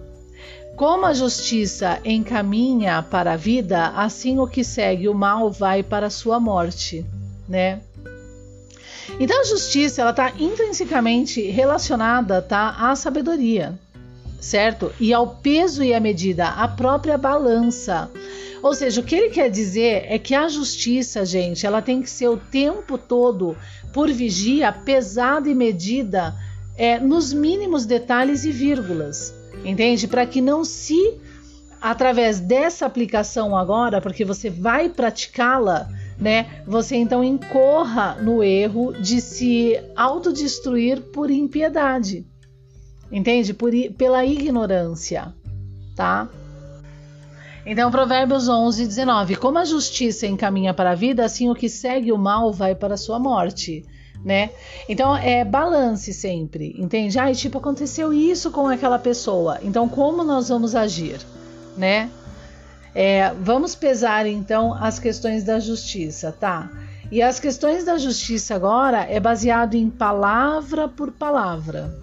Como 0.78 1.06
a 1.06 1.14
justiça 1.14 2.00
encaminha 2.06 3.04
para 3.04 3.34
a 3.34 3.38
vida, 3.38 3.88
assim 3.88 4.40
o 4.40 4.48
que 4.48 4.64
segue 4.64 5.10
o 5.10 5.14
mal 5.14 5.52
vai 5.52 5.84
para 5.84 6.08
a 6.08 6.10
sua 6.10 6.40
morte, 6.40 7.06
né? 7.50 7.82
Então 9.20 9.42
a 9.42 9.44
justiça 9.44 10.00
ela 10.00 10.12
está 10.12 10.32
intrinsecamente 10.40 11.42
relacionada 11.52 12.42
tá, 12.42 12.78
à 12.80 12.96
sabedoria, 12.96 13.78
certo? 14.44 14.92
E 15.00 15.14
ao 15.14 15.26
peso 15.38 15.82
e 15.82 15.94
à 15.94 16.00
medida, 16.02 16.50
à 16.50 16.68
própria 16.68 17.18
balança. 17.18 18.12
Ou 18.62 18.74
seja, 18.74 19.00
o 19.00 19.04
que 19.04 19.16
ele 19.16 19.30
quer 19.30 19.50
dizer 19.50 20.06
é 20.10 20.20
que 20.20 20.36
a 20.36 20.50
justiça, 20.50 21.26
gente, 21.26 21.66
ela 21.66 21.82
tem 21.82 22.02
que 22.02 22.10
ser 22.10 22.28
o 22.28 22.38
tempo 22.38 22.98
todo 22.98 23.56
por 23.94 24.12
vigia, 24.12 24.72
pesada 24.72 25.50
e 25.50 25.56
medida 25.56 26.36
é, 26.76 27.00
nos 27.00 27.32
mínimos 27.32 27.86
detalhes 27.86 28.44
e 28.44 28.52
vírgulas, 28.52 29.34
entende? 29.64 30.08
Para 30.08 30.26
que 30.26 30.42
não 30.42 30.66
se, 30.66 31.20
através 31.82 32.42
dessa 32.42 32.86
aplicação 32.86 33.56
agora, 33.56 34.02
porque 34.02 34.26
você 34.26 34.50
vai 34.50 34.90
praticá-la, 34.90 35.88
né? 36.20 36.64
Você 36.68 36.98
então 36.98 37.24
incorra 37.24 38.18
no 38.22 38.44
erro 38.44 38.92
de 38.94 39.22
se 39.22 39.80
autodestruir 39.96 41.02
por 41.02 41.32
impiedade, 41.32 42.26
entende? 43.14 43.54
Por, 43.54 43.72
pela 43.96 44.26
ignorância, 44.26 45.34
tá? 45.96 46.28
Então, 47.66 47.90
Provérbios 47.90 48.50
11, 48.50 48.88
19. 48.88 49.36
Como 49.38 49.58
a 49.58 49.64
justiça 49.64 50.28
encaminha 50.28 50.74
para 50.74 50.92
a 50.92 50.96
vida, 50.96 51.24
assim 51.24 51.50
o 51.50 51.56
que 51.56 51.70
segue 51.70 52.12
o 52.12 52.18
mal 52.18 52.52
vai 52.52 52.76
para 52.76 52.96
a 52.96 52.98
sua 52.98 53.20
morte. 53.20 53.86
Né? 54.24 54.52
Então 54.88 55.18
é 55.18 55.44
balance 55.44 56.14
sempre, 56.14 56.74
entende? 56.78 57.20
Ah, 57.20 57.34
tipo, 57.34 57.58
aconteceu 57.58 58.14
isso 58.14 58.52
com 58.52 58.70
aquela 58.70 58.98
pessoa. 58.98 59.60
Então, 59.62 59.90
como 59.90 60.24
nós 60.24 60.48
vamos 60.48 60.76
agir, 60.76 61.20
né? 61.76 62.10
É, 62.96 63.34
vamos 63.34 63.76
pesar 63.76 64.26
então 64.26 64.74
as 64.76 64.98
questões 64.98 65.44
da 65.44 65.60
justiça, 65.60 66.32
tá? 66.32 66.70
E 67.12 67.22
as 67.22 67.38
questões 67.38 67.84
da 67.84 67.98
justiça 67.98 68.56
agora 68.56 69.02
é 69.10 69.20
baseado 69.20 69.76
em 69.76 69.90
palavra 69.90 70.88
por 70.88 71.12
palavra, 71.12 71.94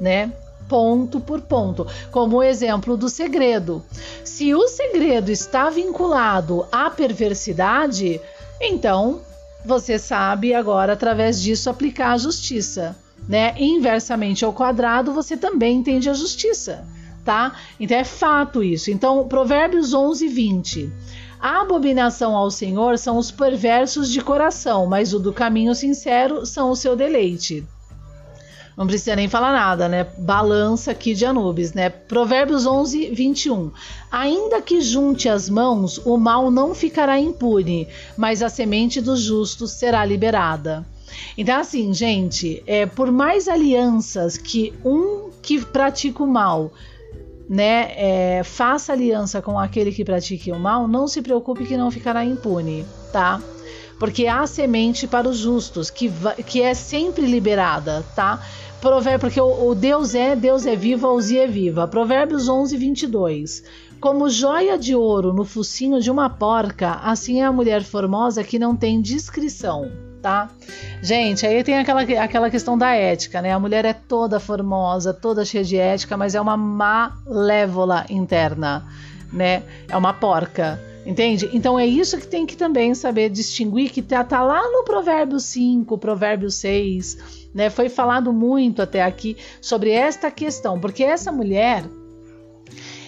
né? 0.00 0.32
ponto 0.70 1.18
por 1.18 1.40
ponto, 1.40 1.84
como 2.12 2.36
o 2.36 2.42
exemplo 2.44 2.96
do 2.96 3.08
segredo. 3.08 3.82
Se 4.24 4.54
o 4.54 4.68
segredo 4.68 5.32
está 5.32 5.68
vinculado 5.68 6.64
à 6.70 6.88
perversidade, 6.88 8.20
então 8.60 9.20
você 9.64 9.98
sabe 9.98 10.54
agora 10.54 10.92
através 10.92 11.42
disso 11.42 11.68
aplicar 11.68 12.12
a 12.12 12.18
justiça, 12.18 12.96
né? 13.28 13.52
Inversamente 13.58 14.44
ao 14.44 14.52
quadrado, 14.52 15.12
você 15.12 15.36
também 15.36 15.78
entende 15.78 16.08
a 16.08 16.14
justiça, 16.14 16.86
tá? 17.24 17.56
Então 17.78 17.98
é 17.98 18.04
fato 18.04 18.62
isso. 18.62 18.92
Então, 18.92 19.26
Provérbios 19.26 19.92
11, 19.92 20.28
20. 20.28 20.92
A 21.40 21.62
abominação 21.62 22.36
ao 22.36 22.50
Senhor 22.50 22.96
são 22.96 23.18
os 23.18 23.30
perversos 23.30 24.08
de 24.08 24.20
coração, 24.20 24.86
mas 24.86 25.12
o 25.12 25.18
do 25.18 25.32
caminho 25.32 25.74
sincero 25.74 26.46
são 26.46 26.70
o 26.70 26.76
seu 26.76 26.94
deleite. 26.94 27.64
Não 28.76 28.86
precisa 28.86 29.16
nem 29.16 29.28
falar 29.28 29.52
nada, 29.52 29.88
né? 29.88 30.06
Balança 30.18 30.90
aqui 30.90 31.14
de 31.14 31.26
Anubis, 31.26 31.72
né? 31.72 31.90
Provérbios 31.90 32.66
11, 32.66 33.10
21. 33.10 33.70
Ainda 34.10 34.62
que 34.62 34.80
junte 34.80 35.28
as 35.28 35.48
mãos, 35.48 35.98
o 36.04 36.16
mal 36.16 36.50
não 36.50 36.74
ficará 36.74 37.18
impune, 37.18 37.88
mas 38.16 38.42
a 38.42 38.48
semente 38.48 39.00
dos 39.00 39.20
justos 39.20 39.72
será 39.72 40.04
liberada. 40.04 40.86
Então, 41.36 41.58
assim, 41.58 41.92
gente, 41.92 42.62
é, 42.66 42.86
por 42.86 43.10
mais 43.10 43.48
alianças 43.48 44.36
que 44.36 44.72
um 44.84 45.30
que 45.42 45.64
pratica 45.64 46.22
o 46.22 46.26
mal 46.26 46.72
né, 47.50 47.90
é, 47.96 48.42
faça 48.44 48.92
aliança 48.92 49.42
com 49.42 49.58
aquele 49.58 49.90
que 49.90 50.04
pratique 50.04 50.52
o 50.52 50.58
mal, 50.58 50.86
não 50.86 51.08
se 51.08 51.20
preocupe 51.20 51.66
que 51.66 51.76
não 51.76 51.90
ficará 51.90 52.24
impune, 52.24 52.86
tá? 53.12 53.42
Porque 54.00 54.26
há 54.26 54.46
semente 54.46 55.06
para 55.06 55.28
os 55.28 55.36
justos, 55.36 55.90
que, 55.90 56.10
que 56.46 56.62
é 56.62 56.72
sempre 56.72 57.26
liberada, 57.26 58.02
tá? 58.16 58.42
Provérbio, 58.80 59.20
porque 59.20 59.38
o, 59.38 59.68
o, 59.68 59.74
Deus 59.74 60.14
é, 60.14 60.34
Deus 60.34 60.64
é 60.64 60.74
vivo, 60.74 61.06
a 61.06 61.12
Uzi 61.12 61.38
é 61.38 61.46
viva. 61.46 61.86
Provérbios 61.86 62.48
11, 62.48 62.78
22. 62.78 63.62
Como 64.00 64.30
joia 64.30 64.78
de 64.78 64.94
ouro 64.94 65.34
no 65.34 65.44
focinho 65.44 66.00
de 66.00 66.10
uma 66.10 66.30
porca, 66.30 66.92
assim 67.02 67.42
é 67.42 67.44
a 67.44 67.52
mulher 67.52 67.82
formosa 67.82 68.42
que 68.42 68.58
não 68.58 68.74
tem 68.74 69.02
discrição, 69.02 69.92
tá? 70.22 70.48
Gente, 71.02 71.46
aí 71.46 71.62
tem 71.62 71.76
aquela, 71.76 72.00
aquela 72.00 72.48
questão 72.48 72.78
da 72.78 72.92
ética, 72.92 73.42
né? 73.42 73.52
A 73.52 73.58
mulher 73.58 73.84
é 73.84 73.92
toda 73.92 74.40
formosa, 74.40 75.12
toda 75.12 75.44
cheia 75.44 75.62
de 75.62 75.76
ética, 75.76 76.16
mas 76.16 76.34
é 76.34 76.40
uma 76.40 76.56
malévola 76.56 78.06
interna, 78.08 78.86
né? 79.30 79.62
É 79.86 79.94
uma 79.94 80.14
porca. 80.14 80.80
Entende? 81.04 81.48
Então 81.52 81.78
é 81.78 81.86
isso 81.86 82.18
que 82.18 82.26
tem 82.26 82.44
que 82.44 82.56
também 82.56 82.94
saber 82.94 83.30
distinguir, 83.30 83.90
que 83.90 84.02
tá, 84.02 84.22
tá 84.22 84.42
lá 84.42 84.62
no 84.70 84.84
Provérbio 84.84 85.40
5, 85.40 85.96
Provérbio 85.96 86.50
6, 86.50 87.50
né? 87.54 87.70
Foi 87.70 87.88
falado 87.88 88.32
muito 88.32 88.82
até 88.82 89.02
aqui 89.02 89.36
sobre 89.60 89.90
esta 89.90 90.30
questão, 90.30 90.78
porque 90.78 91.02
essa 91.02 91.32
mulher 91.32 91.84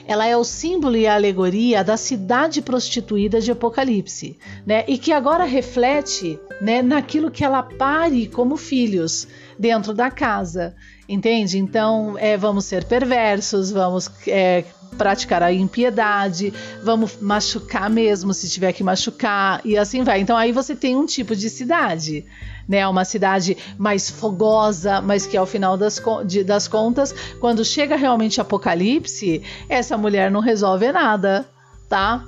ela 0.06 0.26
é 0.26 0.36
o 0.36 0.44
símbolo 0.44 0.96
e 0.96 1.06
a 1.06 1.14
alegoria 1.14 1.84
da 1.84 1.96
cidade 1.96 2.60
prostituída 2.60 3.40
de 3.40 3.52
Apocalipse, 3.52 4.36
né? 4.66 4.84
E 4.88 4.98
que 4.98 5.12
agora 5.12 5.44
reflete, 5.44 6.38
né, 6.60 6.82
naquilo 6.82 7.30
que 7.30 7.44
ela 7.44 7.62
pare 7.62 8.26
como 8.26 8.56
filhos 8.56 9.28
dentro 9.58 9.94
da 9.94 10.10
casa, 10.10 10.74
entende? 11.08 11.58
Então, 11.58 12.16
é, 12.18 12.36
vamos 12.36 12.64
ser 12.64 12.84
perversos, 12.84 13.70
vamos 13.70 14.10
é, 14.26 14.64
praticar 14.96 15.42
a 15.42 15.52
impiedade, 15.52 16.52
vamos 16.82 17.18
machucar 17.20 17.90
mesmo 17.90 18.32
se 18.32 18.48
tiver 18.48 18.72
que 18.72 18.84
machucar 18.84 19.60
e 19.64 19.76
assim 19.76 20.02
vai. 20.02 20.20
Então 20.20 20.36
aí 20.36 20.52
você 20.52 20.74
tem 20.74 20.96
um 20.96 21.06
tipo 21.06 21.34
de 21.34 21.48
cidade, 21.50 22.24
né? 22.68 22.86
Uma 22.86 23.04
cidade 23.04 23.56
mais 23.78 24.10
fogosa, 24.10 25.00
mas 25.00 25.26
que 25.26 25.36
ao 25.36 25.46
final 25.46 25.76
das, 25.76 26.00
de, 26.26 26.44
das 26.44 26.68
contas, 26.68 27.14
quando 27.40 27.64
chega 27.64 27.96
realmente 27.96 28.40
Apocalipse, 28.40 29.42
essa 29.68 29.96
mulher 29.96 30.30
não 30.30 30.40
resolve 30.40 30.90
nada. 30.92 31.46
Tá? 31.92 32.24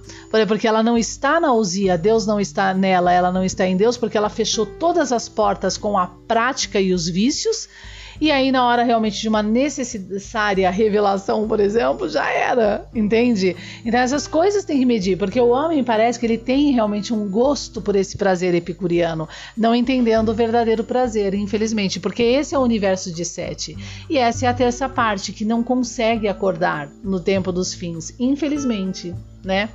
Porque 0.47 0.69
ela 0.69 0.83
não 0.83 0.99
está 0.99 1.41
na 1.41 1.51
ousia, 1.51 1.97
Deus 1.97 2.27
não 2.27 2.39
está 2.39 2.75
nela, 2.75 3.11
ela 3.11 3.33
não 3.33 3.43
está 3.43 3.67
em 3.67 3.79
Deus, 3.79 3.97
porque 3.97 4.19
ela 4.19 4.29
fechou 4.29 4.67
todas 4.67 5.11
as 5.11 5.27
portas 5.27 5.79
com 5.79 5.97
a 5.97 6.07
prática 6.07 6.79
e 6.79 6.93
os 6.93 7.09
vícios, 7.09 7.67
e 8.21 8.31
aí, 8.31 8.53
na 8.53 8.63
hora 8.67 8.85
realmente 8.85 9.21
de 9.21 9.27
uma 9.27 9.43
necessária 9.43 10.71
revelação, 10.71 11.49
por 11.49 11.61
exemplo, 11.61 12.11
já 12.11 12.31
era, 12.31 12.87
entende? 12.95 13.57
Então, 13.87 13.99
essas 13.99 14.29
coisas 14.29 14.67
tem 14.67 14.79
que 14.79 14.85
medir, 14.85 15.17
porque 15.17 15.41
o 15.41 15.49
homem 15.49 15.83
parece 15.83 16.21
que 16.21 16.27
ele 16.27 16.37
tem 16.37 16.73
realmente 16.73 17.15
um 17.15 17.27
gosto 17.29 17.81
por 17.81 17.97
esse 17.97 18.19
prazer 18.19 18.55
epicuriano, 18.55 19.27
não 19.57 19.75
entendendo 19.75 20.29
o 20.29 20.35
verdadeiro 20.35 20.85
prazer, 20.85 21.33
infelizmente, 21.33 21.99
porque 21.99 22.23
esse 22.23 22.55
é 22.55 22.59
o 22.59 22.63
universo 22.63 23.11
de 23.11 23.25
Sete. 23.25 23.79
E 24.11 24.19
essa 24.19 24.45
é 24.45 24.49
a 24.51 24.55
terça 24.55 24.91
parte 24.91 25.33
que 25.33 25.45
não 25.45 25.63
consegue 25.63 26.29
acordar 26.29 26.91
no 27.03 27.19
tempo 27.19 27.51
dos 27.51 27.73
fins, 27.73 28.15
infelizmente, 28.21 29.15
né? 29.45 29.69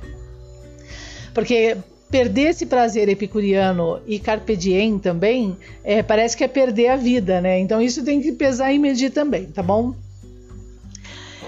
Porque 1.32 1.76
perder 2.10 2.48
esse 2.48 2.66
prazer 2.66 3.08
epicuriano 3.08 4.00
e 4.06 4.18
carpe 4.18 4.56
diem 4.56 4.98
também, 4.98 5.56
é, 5.84 6.02
parece 6.02 6.36
que 6.36 6.42
é 6.42 6.48
perder 6.48 6.88
a 6.88 6.96
vida, 6.96 7.40
né? 7.40 7.60
Então 7.60 7.80
isso 7.80 8.04
tem 8.04 8.20
que 8.20 8.32
pesar 8.32 8.72
e 8.72 8.78
medir 8.78 9.10
também, 9.10 9.46
tá 9.46 9.62
bom? 9.62 9.94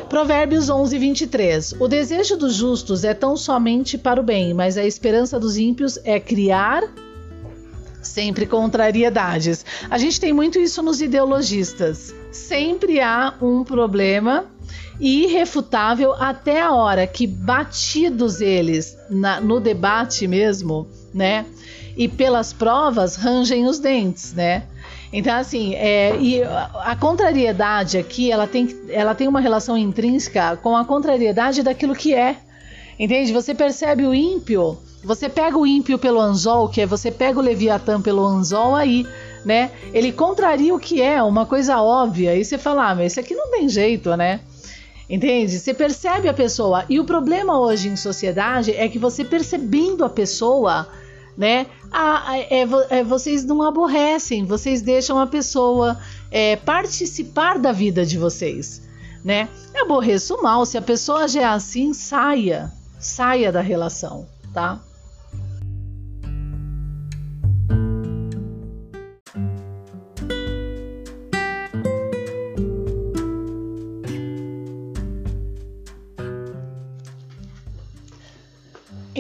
Provérbios 0.08 0.68
11, 0.68 0.98
23. 0.98 1.72
O 1.80 1.88
desejo 1.88 2.37
dos 2.37 2.54
justos 2.54 3.02
é 3.02 3.14
tão 3.14 3.37
somente 3.37 3.96
para 3.96 4.20
o 4.20 4.22
bem, 4.22 4.52
mas 4.52 4.76
a 4.76 4.85
esperança 4.85 5.40
dos 5.40 5.56
ímpios 5.56 5.98
é 6.04 6.20
criar 6.20 6.82
sempre 8.02 8.46
contrariedades. 8.46 9.64
A 9.88 9.96
gente 9.96 10.20
tem 10.20 10.32
muito 10.32 10.58
isso 10.58 10.82
nos 10.82 11.00
ideologistas. 11.00 12.14
Sempre 12.30 13.00
há 13.00 13.35
um 13.40 13.64
problema 13.64 14.44
e 15.00 15.24
irrefutável 15.24 16.12
até 16.14 16.61
a 16.61 16.72
hora 16.72 17.06
que, 17.06 17.26
batidos 17.26 18.40
eles 18.40 18.96
na, 19.11 19.40
no 19.40 19.61
debate 19.61 20.26
mesmo, 20.26 20.87
né? 21.12 21.46
E 21.96 22.08
pelas 22.08 22.52
provas, 22.52 23.16
rangem 23.16 23.66
os 23.66 23.78
dentes, 23.78 24.32
né? 24.32 24.64
Então, 25.12 25.37
assim, 25.37 25.74
é, 25.74 26.16
e 26.18 26.42
a 26.42 26.96
contrariedade 26.96 27.98
aqui, 27.98 28.32
ela 28.32 28.46
tem, 28.46 28.74
ela 28.88 29.14
tem 29.14 29.28
uma 29.28 29.40
relação 29.40 29.76
intrínseca 29.76 30.56
com 30.56 30.74
a 30.74 30.85
contrariedade 30.85 31.62
daquilo 31.62 31.94
que 31.94 32.14
é. 32.14 32.37
Entende? 32.98 33.32
Você 33.32 33.54
percebe 33.54 34.06
o 34.06 34.14
ímpio, 34.14 34.78
você 35.04 35.28
pega 35.28 35.58
o 35.58 35.66
ímpio 35.66 35.98
pelo 35.98 36.20
anzol, 36.20 36.68
que 36.68 36.80
é 36.80 36.87
você 36.87 37.11
pega 37.11 37.38
o 37.38 37.42
Leviatã 37.42 38.00
pelo 38.00 38.24
anzol 38.24 38.74
aí, 38.74 39.06
né? 39.44 39.70
Ele 39.92 40.12
contraria 40.12 40.74
o 40.74 40.78
que 40.78 41.02
é, 41.02 41.22
uma 41.22 41.44
coisa 41.44 41.80
óbvia. 41.80 42.37
E 42.37 42.44
você 42.44 42.56
fala, 42.56 42.90
ah, 42.90 42.94
mas 42.94 43.12
isso 43.12 43.20
aqui 43.20 43.35
não 43.35 43.50
tem 43.50 43.68
jeito, 43.68 44.16
né? 44.16 44.40
Entende? 45.12 45.59
Você 45.59 45.75
percebe 45.75 46.27
a 46.27 46.33
pessoa. 46.33 46.87
E 46.88 46.98
o 46.98 47.05
problema 47.05 47.61
hoje 47.61 47.87
em 47.87 47.96
sociedade 47.96 48.70
é 48.70 48.88
que 48.88 48.98
você 48.98 49.22
percebendo 49.22 50.07
a 50.07 50.09
pessoa, 50.09 50.88
né? 51.37 51.66
É, 52.40 52.62
é, 52.98 53.05
vocês 53.05 53.44
não 53.44 53.61
aborrecem, 53.61 54.46
vocês 54.46 54.81
deixam 54.81 55.18
a 55.18 55.27
pessoa 55.27 56.01
é, 56.31 56.57
participar 56.57 57.59
da 57.59 57.72
vida 57.72 58.07
de 58.07 58.16
vocês, 58.16 58.88
né? 59.22 59.51
Aborreço 59.79 60.42
mal. 60.42 60.64
Se 60.64 60.79
a 60.79 60.83
pessoa 60.83 61.29
já 61.29 61.42
é 61.42 61.44
assim, 61.44 61.92
saia, 61.92 62.72
saia 62.98 63.53
da 63.53 63.61
relação, 63.61 64.27
tá? 64.55 64.81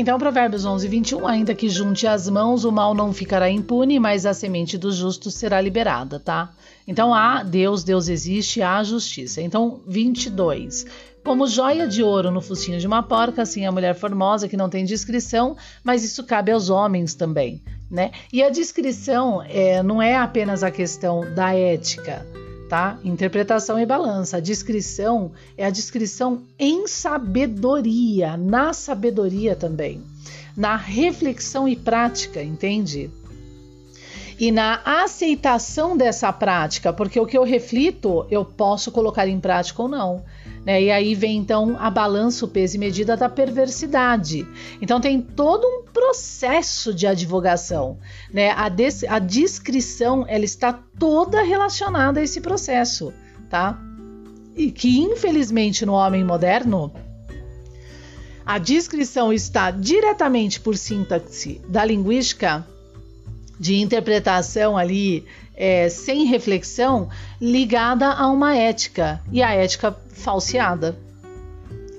Então, 0.02 0.18
Provérbios 0.18 0.64
11, 0.64 0.88
21, 0.88 1.28
ainda 1.28 1.54
que 1.54 1.68
junte 1.68 2.08
as 2.08 2.28
mãos, 2.28 2.64
o 2.64 2.72
mal 2.72 2.92
não 2.92 3.12
ficará 3.12 3.48
impune, 3.48 4.00
mas 4.00 4.26
a 4.26 4.34
semente 4.34 4.76
dos 4.76 4.96
justos 4.96 5.32
será 5.34 5.60
liberada, 5.60 6.18
tá? 6.18 6.50
Então, 6.88 7.14
há 7.14 7.44
Deus, 7.44 7.84
Deus 7.84 8.08
existe, 8.08 8.60
há 8.60 8.82
justiça. 8.82 9.40
Então, 9.40 9.80
22. 9.86 10.86
Como 11.22 11.46
joia 11.46 11.86
de 11.86 12.02
ouro 12.02 12.32
no 12.32 12.40
focinho 12.40 12.80
de 12.80 12.86
uma 12.88 13.00
porca, 13.00 13.42
assim 13.42 13.64
a 13.64 13.70
mulher 13.70 13.94
formosa 13.94 14.48
que 14.48 14.56
não 14.56 14.68
tem 14.68 14.84
discrição, 14.84 15.56
mas 15.84 16.02
isso 16.02 16.24
cabe 16.24 16.50
aos 16.50 16.68
homens 16.68 17.14
também, 17.14 17.62
né? 17.88 18.10
E 18.32 18.42
a 18.42 18.50
discrição 18.50 19.40
é, 19.48 19.84
não 19.84 20.02
é 20.02 20.16
apenas 20.16 20.64
a 20.64 20.70
questão 20.72 21.32
da 21.32 21.54
ética, 21.54 22.26
tá? 22.72 22.98
Interpretação 23.04 23.78
e 23.78 23.84
balança. 23.84 24.38
A 24.38 24.40
descrição 24.40 25.32
é 25.58 25.66
a 25.66 25.68
descrição 25.68 26.44
em 26.58 26.86
sabedoria, 26.86 28.34
na 28.38 28.72
sabedoria 28.72 29.54
também, 29.54 30.02
na 30.56 30.74
reflexão 30.74 31.68
e 31.68 31.76
prática, 31.76 32.42
entende? 32.42 33.10
E 34.40 34.50
na 34.50 34.80
aceitação 34.86 35.94
dessa 35.98 36.32
prática, 36.32 36.94
porque 36.94 37.20
o 37.20 37.26
que 37.26 37.36
eu 37.36 37.44
reflito, 37.44 38.26
eu 38.30 38.42
posso 38.42 38.90
colocar 38.90 39.28
em 39.28 39.38
prática 39.38 39.82
ou 39.82 39.88
não. 39.88 40.24
Né? 40.64 40.84
E 40.84 40.90
aí 40.90 41.14
vem 41.14 41.38
então 41.38 41.76
a 41.78 41.90
balança, 41.90 42.44
o 42.44 42.48
peso 42.48 42.76
e 42.76 42.78
medida 42.78 43.16
da 43.16 43.28
perversidade. 43.28 44.46
Então 44.80 45.00
tem 45.00 45.20
todo 45.20 45.66
um 45.66 45.82
processo 45.92 46.94
de 46.94 47.06
advogação. 47.06 47.98
Né? 48.32 48.50
A, 48.50 48.68
des 48.68 49.04
a 49.04 49.18
descrição 49.18 50.24
ela 50.28 50.44
está 50.44 50.72
toda 50.98 51.42
relacionada 51.42 52.20
a 52.20 52.22
esse 52.22 52.40
processo. 52.40 53.12
Tá? 53.50 53.78
E 54.56 54.70
que 54.70 55.00
infelizmente 55.00 55.84
no 55.84 55.94
homem 55.94 56.24
moderno 56.24 56.92
a 58.44 58.58
descrição 58.58 59.32
está 59.32 59.70
diretamente 59.70 60.60
por 60.60 60.76
sintaxe 60.76 61.60
da 61.68 61.84
linguística 61.84 62.66
de 63.58 63.76
interpretação 63.76 64.76
ali 64.76 65.24
é, 65.54 65.88
sem 65.88 66.24
reflexão 66.24 67.08
ligada 67.40 68.06
a 68.06 68.28
uma 68.28 68.56
ética 68.56 69.20
e 69.30 69.42
a 69.42 69.52
ética 69.52 69.96
falseada. 70.12 70.96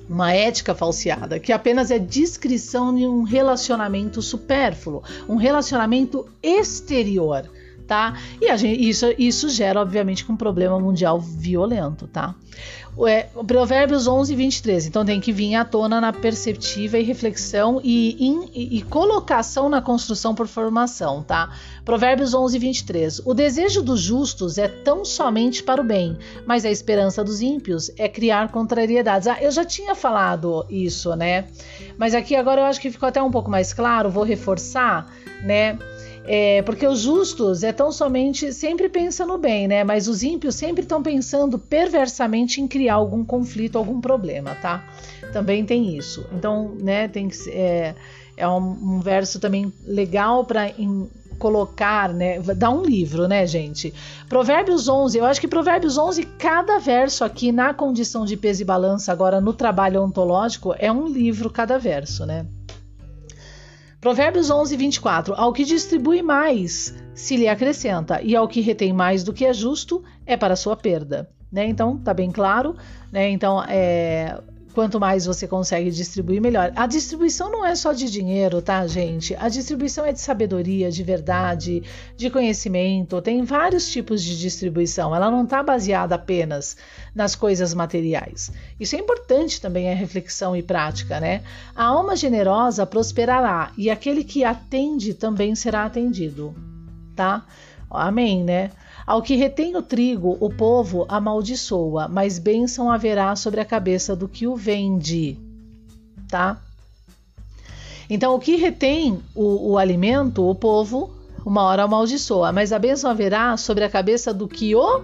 Uma 0.09 0.33
ética 0.33 0.75
falseada, 0.75 1.39
que 1.39 1.51
apenas 1.51 1.89
é 1.89 1.97
descrição 1.97 2.93
de 2.93 3.07
um 3.07 3.23
relacionamento 3.23 4.21
supérfluo, 4.21 5.01
um 5.27 5.37
relacionamento 5.37 6.29
exterior, 6.43 7.49
tá? 7.87 8.17
E 8.41 8.55
gente, 8.57 8.89
isso, 8.89 9.05
isso 9.17 9.49
gera, 9.49 9.81
obviamente, 9.81 10.29
um 10.31 10.35
problema 10.35 10.79
mundial 10.79 11.19
violento, 11.19 12.07
tá? 12.07 12.35
É, 13.07 13.23
Provérbios 13.47 14.07
11, 14.07 14.35
23. 14.35 14.85
Então 14.85 15.03
tem 15.03 15.19
que 15.19 15.31
vir 15.31 15.55
à 15.55 15.65
tona 15.65 15.99
na 15.99 16.13
perceptiva 16.13 16.99
e 16.99 17.03
reflexão 17.03 17.81
e, 17.83 18.15
in, 18.23 18.49
e, 18.53 18.77
e, 18.77 18.81
colocação 18.83 19.67
na 19.67 19.81
construção 19.81 20.35
por 20.35 20.47
formação, 20.47 21.23
tá? 21.23 21.51
Provérbios 21.83 22.35
11, 22.35 22.59
23. 22.59 23.21
O 23.25 23.33
desejo 23.33 23.81
dos 23.81 23.99
justos 23.99 24.59
é 24.59 24.67
tão 24.67 25.03
somente 25.03 25.63
para 25.63 25.81
o 25.81 25.83
bem, 25.83 26.17
mas 26.45 26.65
a 26.65 26.69
esperança 26.69 27.23
dos 27.23 27.41
ímpios 27.41 27.89
é 27.97 28.07
criar 28.07 28.49
contrariedades. 28.49 29.27
Ah, 29.27 29.41
eu 29.41 29.51
já 29.51 29.65
tinha 29.65 29.95
falado 29.95 30.65
isso, 30.69 31.15
né? 31.15 31.45
Mas 31.97 32.13
aqui 32.13 32.35
agora 32.35 32.61
eu 32.61 32.65
acho 32.65 32.79
que 32.79 32.91
ficou 32.91 33.09
até 33.09 33.21
um 33.21 33.31
pouco 33.31 33.49
mais 33.49 33.73
claro, 33.73 34.09
vou 34.09 34.23
reforçar, 34.23 35.11
né? 35.43 35.79
É, 36.25 36.61
porque 36.61 36.87
os 36.87 36.99
justos 36.99 37.63
é 37.63 37.73
tão 37.73 37.91
somente 37.91 38.53
sempre 38.53 38.87
pensa 38.87 39.25
no 39.25 39.37
bem, 39.37 39.67
né? 39.67 39.83
Mas 39.83 40.07
os 40.07 40.23
ímpios 40.23 40.55
sempre 40.55 40.83
estão 40.83 41.03
pensando 41.03 41.59
perversamente 41.59 42.61
em 42.61 42.67
criar 42.67 42.95
algum 42.95 43.25
conflito, 43.25 43.77
algum 43.77 43.99
problema, 43.99 44.55
tá? 44.61 44.83
Também 45.33 45.65
tem 45.65 45.97
isso. 45.97 46.25
Então, 46.31 46.75
né? 46.79 47.07
Tem 47.07 47.27
que 47.27 47.49
é, 47.49 47.93
é 48.37 48.47
um, 48.47 48.95
um 48.95 48.99
verso 48.99 49.39
também 49.39 49.73
legal 49.85 50.45
para 50.45 50.71
colocar, 51.37 52.13
né? 52.13 52.39
Dá 52.39 52.69
um 52.69 52.83
livro, 52.83 53.27
né, 53.27 53.45
gente? 53.45 53.93
Provérbios 54.29 54.87
11, 54.87 55.17
eu 55.17 55.25
acho 55.25 55.41
que 55.41 55.47
Provérbios 55.47 55.97
11, 55.97 56.23
cada 56.39 56.79
verso 56.79 57.25
aqui 57.25 57.51
na 57.51 57.73
condição 57.73 58.23
de 58.23 58.37
peso 58.37 58.61
e 58.61 58.65
balança, 58.65 59.11
agora 59.11 59.41
no 59.41 59.51
trabalho 59.51 60.01
ontológico, 60.01 60.73
é 60.79 60.89
um 60.89 61.07
livro 61.07 61.49
cada 61.49 61.77
verso, 61.77 62.25
né? 62.25 62.45
Provérbios 64.03 64.51
11, 64.51 64.75
24. 64.75 65.33
Ao 65.33 65.53
que 65.53 65.63
distribui 65.63 66.21
mais, 66.21 66.93
se 67.15 67.37
lhe 67.37 67.47
acrescenta, 67.47 68.21
e 68.21 68.35
ao 68.35 68.49
que 68.49 68.59
retém 68.59 68.91
mais 68.91 69.23
do 69.23 69.31
que 69.31 69.45
é 69.45 69.53
justo, 69.53 70.03
é 70.25 70.35
para 70.35 70.57
sua 70.57 70.75
perda. 70.75 71.29
Né? 71.49 71.67
Então, 71.67 71.97
tá 71.97 72.13
bem 72.13 72.29
claro. 72.29 72.75
Né? 73.09 73.29
Então, 73.29 73.63
é, 73.63 74.37
Quanto 74.73 74.99
mais 74.99 75.25
você 75.25 75.47
consegue 75.47 75.91
distribuir, 75.91 76.41
melhor. 76.41 76.71
A 76.75 76.87
distribuição 76.87 77.51
não 77.51 77.63
é 77.63 77.75
só 77.75 77.93
de 77.93 78.09
dinheiro, 78.09 78.59
tá, 78.59 78.85
gente? 78.87 79.35
A 79.35 79.47
distribuição 79.47 80.03
é 80.03 80.11
de 80.11 80.19
sabedoria, 80.19 80.89
de 80.89 81.03
verdade, 81.03 81.83
de 82.17 82.29
conhecimento. 82.29 83.21
Tem 83.21 83.43
vários 83.43 83.87
tipos 83.87 84.23
de 84.23 84.39
distribuição. 84.39 85.15
Ela 85.15 85.29
não 85.29 85.43
está 85.43 85.61
baseada 85.61 86.15
apenas 86.15 86.75
nas 87.13 87.35
coisas 87.35 87.73
materiais. 87.75 88.51
Isso 88.79 88.95
é 88.95 88.99
importante 88.99 89.61
também 89.61 89.91
a 89.91 89.95
reflexão 89.95 90.55
e 90.55 90.63
prática, 90.63 91.19
né? 91.19 91.43
A 91.75 91.85
alma 91.85 92.15
generosa 92.15 92.83
prosperará 92.85 93.71
e 93.77 93.91
aquele 93.91 94.23
que 94.23 94.43
atende 94.43 95.13
também 95.13 95.53
será 95.53 95.85
atendido, 95.85 96.55
tá? 97.15 97.45
Amém, 97.91 98.43
né? 98.43 98.71
Ao 99.05 99.21
que 99.21 99.35
retém 99.35 99.75
o 99.75 99.81
trigo, 99.81 100.37
o 100.39 100.49
povo 100.49 101.05
amaldiçoa, 101.09 102.07
mas 102.07 102.39
bênção 102.39 102.89
haverá 102.89 103.35
sobre 103.35 103.59
a 103.59 103.65
cabeça 103.65 104.15
do 104.15 104.29
que 104.29 104.47
o 104.47 104.55
vende. 104.55 105.37
Tá? 106.29 106.57
Então, 108.09 108.33
o 108.33 108.39
que 108.39 108.55
retém 108.55 109.19
o, 109.35 109.71
o 109.71 109.77
alimento, 109.77 110.47
o 110.47 110.55
povo, 110.55 111.13
uma 111.45 111.63
hora 111.63 111.83
amaldiçoa, 111.83 112.51
mas 112.53 112.71
a 112.71 112.79
bênção 112.79 113.09
haverá 113.09 113.57
sobre 113.57 113.83
a 113.83 113.89
cabeça 113.89 114.33
do 114.33 114.47
que 114.47 114.73
o 114.73 115.03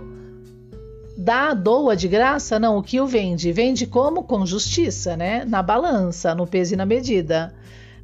dá, 1.17 1.53
doa 1.53 1.95
de 1.95 2.07
graça? 2.07 2.57
Não, 2.57 2.77
o 2.77 2.83
que 2.83 3.01
o 3.01 3.05
vende? 3.05 3.51
Vende 3.51 3.85
como? 3.85 4.23
Com 4.23 4.45
justiça, 4.45 5.17
né? 5.17 5.43
Na 5.43 5.61
balança, 5.61 6.33
no 6.33 6.47
peso 6.47 6.73
e 6.73 6.77
na 6.77 6.85
medida. 6.85 7.53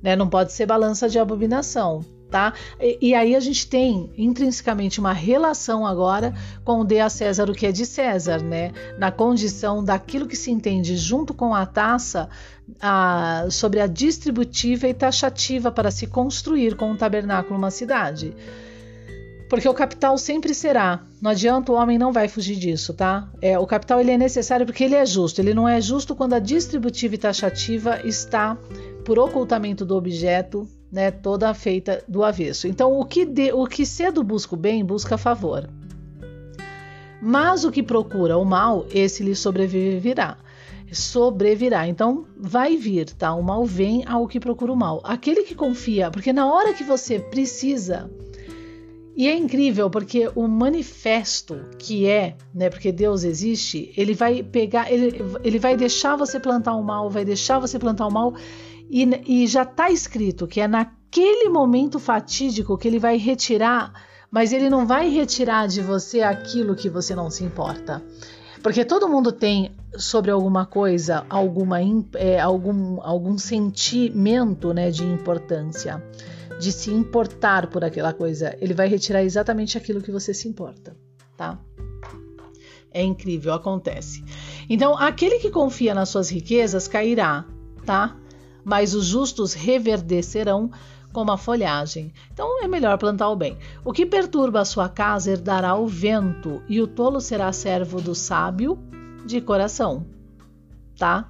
Né? 0.04 0.16
Não 0.16 0.28
pode 0.28 0.52
ser 0.52 0.66
balança 0.66 1.08
de 1.08 1.18
abominação 1.18 2.04
tá? 2.30 2.54
E, 2.80 3.10
e, 3.10 3.16
aí 3.16 3.36
a 3.36 3.40
gente 3.40 3.68
tem 3.68 4.10
intrinsecamente 4.18 5.00
uma 5.00 5.14
relação 5.14 5.86
agora 5.86 6.34
com 6.64 6.80
o 6.80 6.84
dê 6.84 7.00
a 7.00 7.10
César 7.10 7.50
o 7.50 7.54
que 7.54 7.66
é 7.66 7.72
de 7.72 7.86
César, 7.86 8.42
né? 8.42 8.72
Na 8.98 9.12
condição 9.12 9.84
daquilo 9.84 10.28
que 10.28 10.36
se 10.36 10.52
entende 10.52 10.98
junto 10.98 11.34
com 11.34 11.54
a 11.54 11.66
taça 11.66 12.30
a, 12.82 13.48
sobre 13.50 13.80
a 13.80 13.88
distributiva 13.88 14.88
e 14.88 14.94
taxativa 14.94 15.72
para 15.72 15.92
se 15.92 16.08
construir 16.08 16.76
com 16.76 16.92
um 16.92 16.98
tabernáculo 16.98 17.58
uma 17.58 17.72
cidade. 17.72 18.36
Porque 19.50 19.70
o 19.70 19.74
capital 19.74 20.18
sempre 20.18 20.54
será. 20.54 21.04
Não 21.22 21.32
adianta, 21.32 21.72
o 21.72 21.76
homem 21.76 21.98
não 21.98 22.12
vai 22.12 22.28
fugir 22.28 22.56
disso, 22.56 22.94
tá? 22.94 23.30
É, 23.42 23.58
o 23.60 23.68
capital 23.68 24.00
ele 24.00 24.12
é 24.12 24.18
necessário 24.18 24.66
porque 24.66 24.84
ele 24.84 24.96
é 24.96 25.06
justo. 25.06 25.40
Ele 25.40 25.54
não 25.54 25.70
é 25.70 25.80
justo 25.80 26.16
quando 26.16 26.34
a 26.34 26.40
distributiva 26.40 27.16
e 27.16 27.18
taxativa 27.18 28.02
está 28.04 28.58
por 29.06 29.20
ocultamento 29.20 29.86
do 29.86 29.96
objeto, 29.96 30.68
né, 30.96 31.12
toda 31.12 31.54
feita 31.54 32.02
do 32.08 32.24
avesso. 32.24 32.70
Então, 32.70 32.98
o 32.98 33.04
que, 33.04 33.26
de, 33.26 33.52
o 33.52 33.68
que 33.68 33.86
cedo 33.86 34.24
busca 34.24 34.56
o 34.56 34.58
bem, 34.58 34.86
busca 34.86 35.18
favor. 35.18 35.70
Mas 37.22 37.66
o 37.66 37.72
que 37.72 37.84
procura 37.84 38.38
o 38.38 38.46
mal, 38.46 38.86
esse 38.90 39.22
lhe 39.22 39.36
sobreviverá. 39.36 40.38
Sobrevirá. 40.94 41.86
Então, 41.86 42.26
vai 42.38 42.78
vir, 42.78 43.10
tá? 43.10 43.36
O 43.36 43.44
mal 43.44 43.66
vem 43.66 44.06
ao 44.08 44.26
que 44.26 44.40
procura 44.40 44.72
o 44.72 44.76
mal. 44.76 45.02
Aquele 45.04 45.44
que 45.44 45.54
confia, 45.54 46.10
porque 46.10 46.32
na 46.32 46.50
hora 46.50 46.74
que 46.74 46.86
você 46.86 47.20
precisa. 47.20 48.10
E 49.18 49.28
é 49.28 49.36
incrível 49.36 49.90
porque 49.90 50.32
o 50.34 50.48
manifesto 50.48 51.60
que 51.78 52.08
é, 52.08 52.38
né, 52.54 52.70
porque 52.70 52.94
Deus 52.94 53.26
existe, 53.26 53.92
ele 53.98 54.14
vai 54.14 54.44
pegar, 54.44 54.90
ele, 54.90 55.14
ele 55.44 55.60
vai 55.60 55.76
deixar 55.76 56.16
você 56.16 56.40
plantar 56.40 56.74
o 56.76 56.84
mal, 56.84 57.10
vai 57.10 57.26
deixar 57.26 57.60
você 57.60 57.78
plantar 57.78 58.08
o 58.08 58.12
mal 58.12 58.34
e, 58.90 59.44
e 59.44 59.48
já 59.48 59.64
está 59.64 59.90
escrito 59.90 60.48
que 60.48 60.62
é 60.62 60.68
naquele 60.68 61.50
momento 61.50 62.00
fatídico 62.00 62.78
que 62.78 62.88
ele 62.88 63.00
vai 63.00 63.18
retirar, 63.18 63.94
mas 64.30 64.52
ele 64.52 64.70
não 64.70 64.86
vai 64.86 65.10
retirar 65.10 65.68
de 65.68 65.82
você 65.82 66.22
aquilo 66.22 66.76
que 66.76 66.90
você 66.90 67.16
não 67.16 67.30
se 67.30 67.44
importa. 67.44 68.04
Porque 68.62 68.84
todo 68.84 69.08
mundo 69.08 69.32
tem 69.32 69.76
sobre 69.96 70.32
alguma 70.32 70.66
coisa, 70.66 71.26
alguma, 71.30 71.78
é, 72.16 72.40
algum, 72.40 73.00
algum 73.02 73.38
sentimento 73.38 74.74
né, 74.74 74.90
de 74.90 75.04
importância, 75.04 76.04
de 76.60 76.72
se 76.72 76.92
importar 76.92 77.68
por 77.68 77.84
aquela 77.84 78.12
coisa. 78.12 78.58
Ele 78.60 78.74
vai 78.74 78.88
retirar 78.88 79.24
exatamente 79.24 79.78
aquilo 79.78 80.02
que 80.02 80.12
você 80.12 80.34
se 80.34 80.48
importa, 80.48 80.96
tá? 81.38 81.60
É 82.92 83.04
incrível, 83.04 83.54
acontece. 83.54 84.24
Então, 84.70 84.98
aquele 84.98 85.38
que 85.38 85.52
confia 85.52 85.94
nas 85.94 86.10
suas 86.10 86.30
riquezas 86.30 86.88
cairá, 86.88 87.46
tá? 87.86 88.16
Mas 88.66 88.94
os 88.94 89.06
justos 89.06 89.54
reverdecerão 89.54 90.70
como 91.14 91.32
a 91.32 91.38
folhagem. 91.38 92.12
Então 92.34 92.62
é 92.62 92.68
melhor 92.68 92.98
plantar 92.98 93.30
o 93.30 93.38
bem. 93.38 93.58
O 93.86 93.94
que 93.94 94.06
perturba 94.06 94.60
a 94.60 94.66
sua 94.66 94.90
casa 94.90 95.32
herdará 95.32 95.74
o 95.76 95.88
vento, 95.88 96.62
e 96.68 96.82
o 96.82 96.88
tolo 96.88 97.22
será 97.22 97.54
servo 97.54 98.02
do 98.02 98.14
sábio 98.14 98.78
de 99.26 99.40
coração. 99.40 100.06
Tá? 100.98 101.26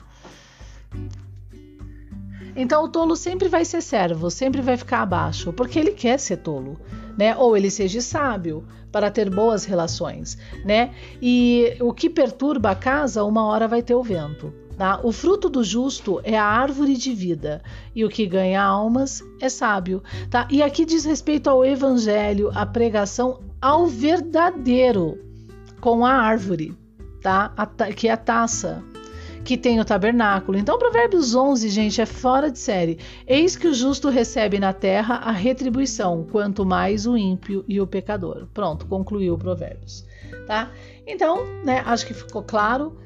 Então 2.55 2.85
o 2.85 2.89
tolo 2.89 3.15
sempre 3.15 3.47
vai 3.47 3.63
ser 3.63 3.81
servo, 3.81 4.31
sempre 4.31 4.61
vai 4.61 4.77
ficar 4.77 5.01
abaixo, 5.01 5.53
porque 5.53 5.77
ele 5.77 5.91
quer 5.91 6.17
ser 6.17 6.37
tolo, 6.37 6.79
né? 7.17 7.35
Ou 7.35 7.55
ele 7.55 7.69
seja 7.69 8.01
sábio 8.01 8.65
para 8.91 9.11
ter 9.11 9.29
boas 9.29 9.65
relações, 9.65 10.37
né? 10.63 10.95
E 11.21 11.75
o 11.81 11.93
que 11.93 12.09
perturba 12.09 12.71
a 12.71 12.75
casa, 12.75 13.23
uma 13.23 13.45
hora 13.45 13.67
vai 13.67 13.83
ter 13.83 13.93
o 13.93 14.01
vento. 14.01 14.53
Tá? 14.77 14.99
O 15.03 15.11
fruto 15.11 15.49
do 15.49 15.63
justo 15.63 16.19
é 16.23 16.37
a 16.37 16.43
árvore 16.43 16.95
de 16.95 17.13
vida, 17.13 17.61
e 17.95 18.03
o 18.03 18.09
que 18.09 18.25
ganha 18.25 18.61
almas 18.61 19.23
é 19.39 19.47
sábio. 19.47 20.03
Tá? 20.29 20.47
E 20.51 20.61
aqui 20.61 20.83
diz 20.83 21.05
respeito 21.05 21.49
ao 21.49 21.63
evangelho, 21.63 22.51
a 22.53 22.65
pregação 22.65 23.39
ao 23.61 23.87
verdadeiro, 23.87 25.17
com 25.79 26.05
a 26.05 26.11
árvore, 26.11 26.75
tá? 27.21 27.53
A, 27.55 27.65
que 27.65 28.07
é 28.07 28.11
a 28.11 28.17
taça, 28.17 28.83
que 29.45 29.55
tem 29.55 29.79
o 29.79 29.85
tabernáculo. 29.85 30.57
Então, 30.57 30.77
Provérbios 30.77 31.35
11, 31.35 31.69
gente, 31.69 32.01
é 32.01 32.05
fora 32.05 32.51
de 32.51 32.59
série. 32.59 32.97
Eis 33.25 33.55
que 33.55 33.67
o 33.67 33.73
justo 33.73 34.09
recebe 34.09 34.59
na 34.59 34.73
terra 34.73 35.15
a 35.15 35.31
retribuição, 35.31 36.27
quanto 36.29 36.65
mais 36.65 37.05
o 37.05 37.15
ímpio 37.15 37.63
e 37.67 37.79
o 37.79 37.87
pecador. 37.87 38.47
Pronto, 38.53 38.87
concluiu 38.87 39.35
o 39.35 39.37
Provérbios. 39.37 40.05
Tá? 40.47 40.71
Então, 41.07 41.45
né, 41.63 41.81
acho 41.85 42.05
que 42.07 42.13
ficou 42.13 42.43
claro 42.43 42.97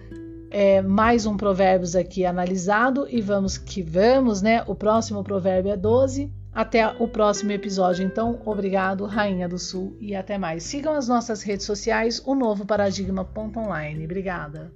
é, 0.52 0.82
mais 0.82 1.26
um 1.26 1.38
provérbios 1.38 1.95
aqui 1.95 2.26
analisado 2.26 3.08
e 3.10 3.22
vamos 3.22 3.58
que 3.58 3.82
vamos, 3.82 4.41
né? 4.41 4.64
O 4.68 4.76
próximo 4.76 5.24
provérbio 5.24 5.72
é 5.72 5.78
12. 5.78 6.32
Até 6.52 6.88
o 6.88 7.08
próximo 7.08 7.52
episódio, 7.52 8.06
então. 8.06 8.41
Obrigado, 8.45 9.06
Rainha 9.06 9.47
do 9.47 9.60
Sul, 9.60 9.95
e 10.00 10.16
até 10.16 10.38
mais. 10.38 10.64
Sigam 10.64 10.93
as 10.95 11.08
nossas 11.08 11.43
redes 11.43 11.66
sociais, 11.66 12.22
o 12.26 12.34
novo 12.34 12.66
paradigma.online. 12.66 14.04
Obrigada. 14.04 14.72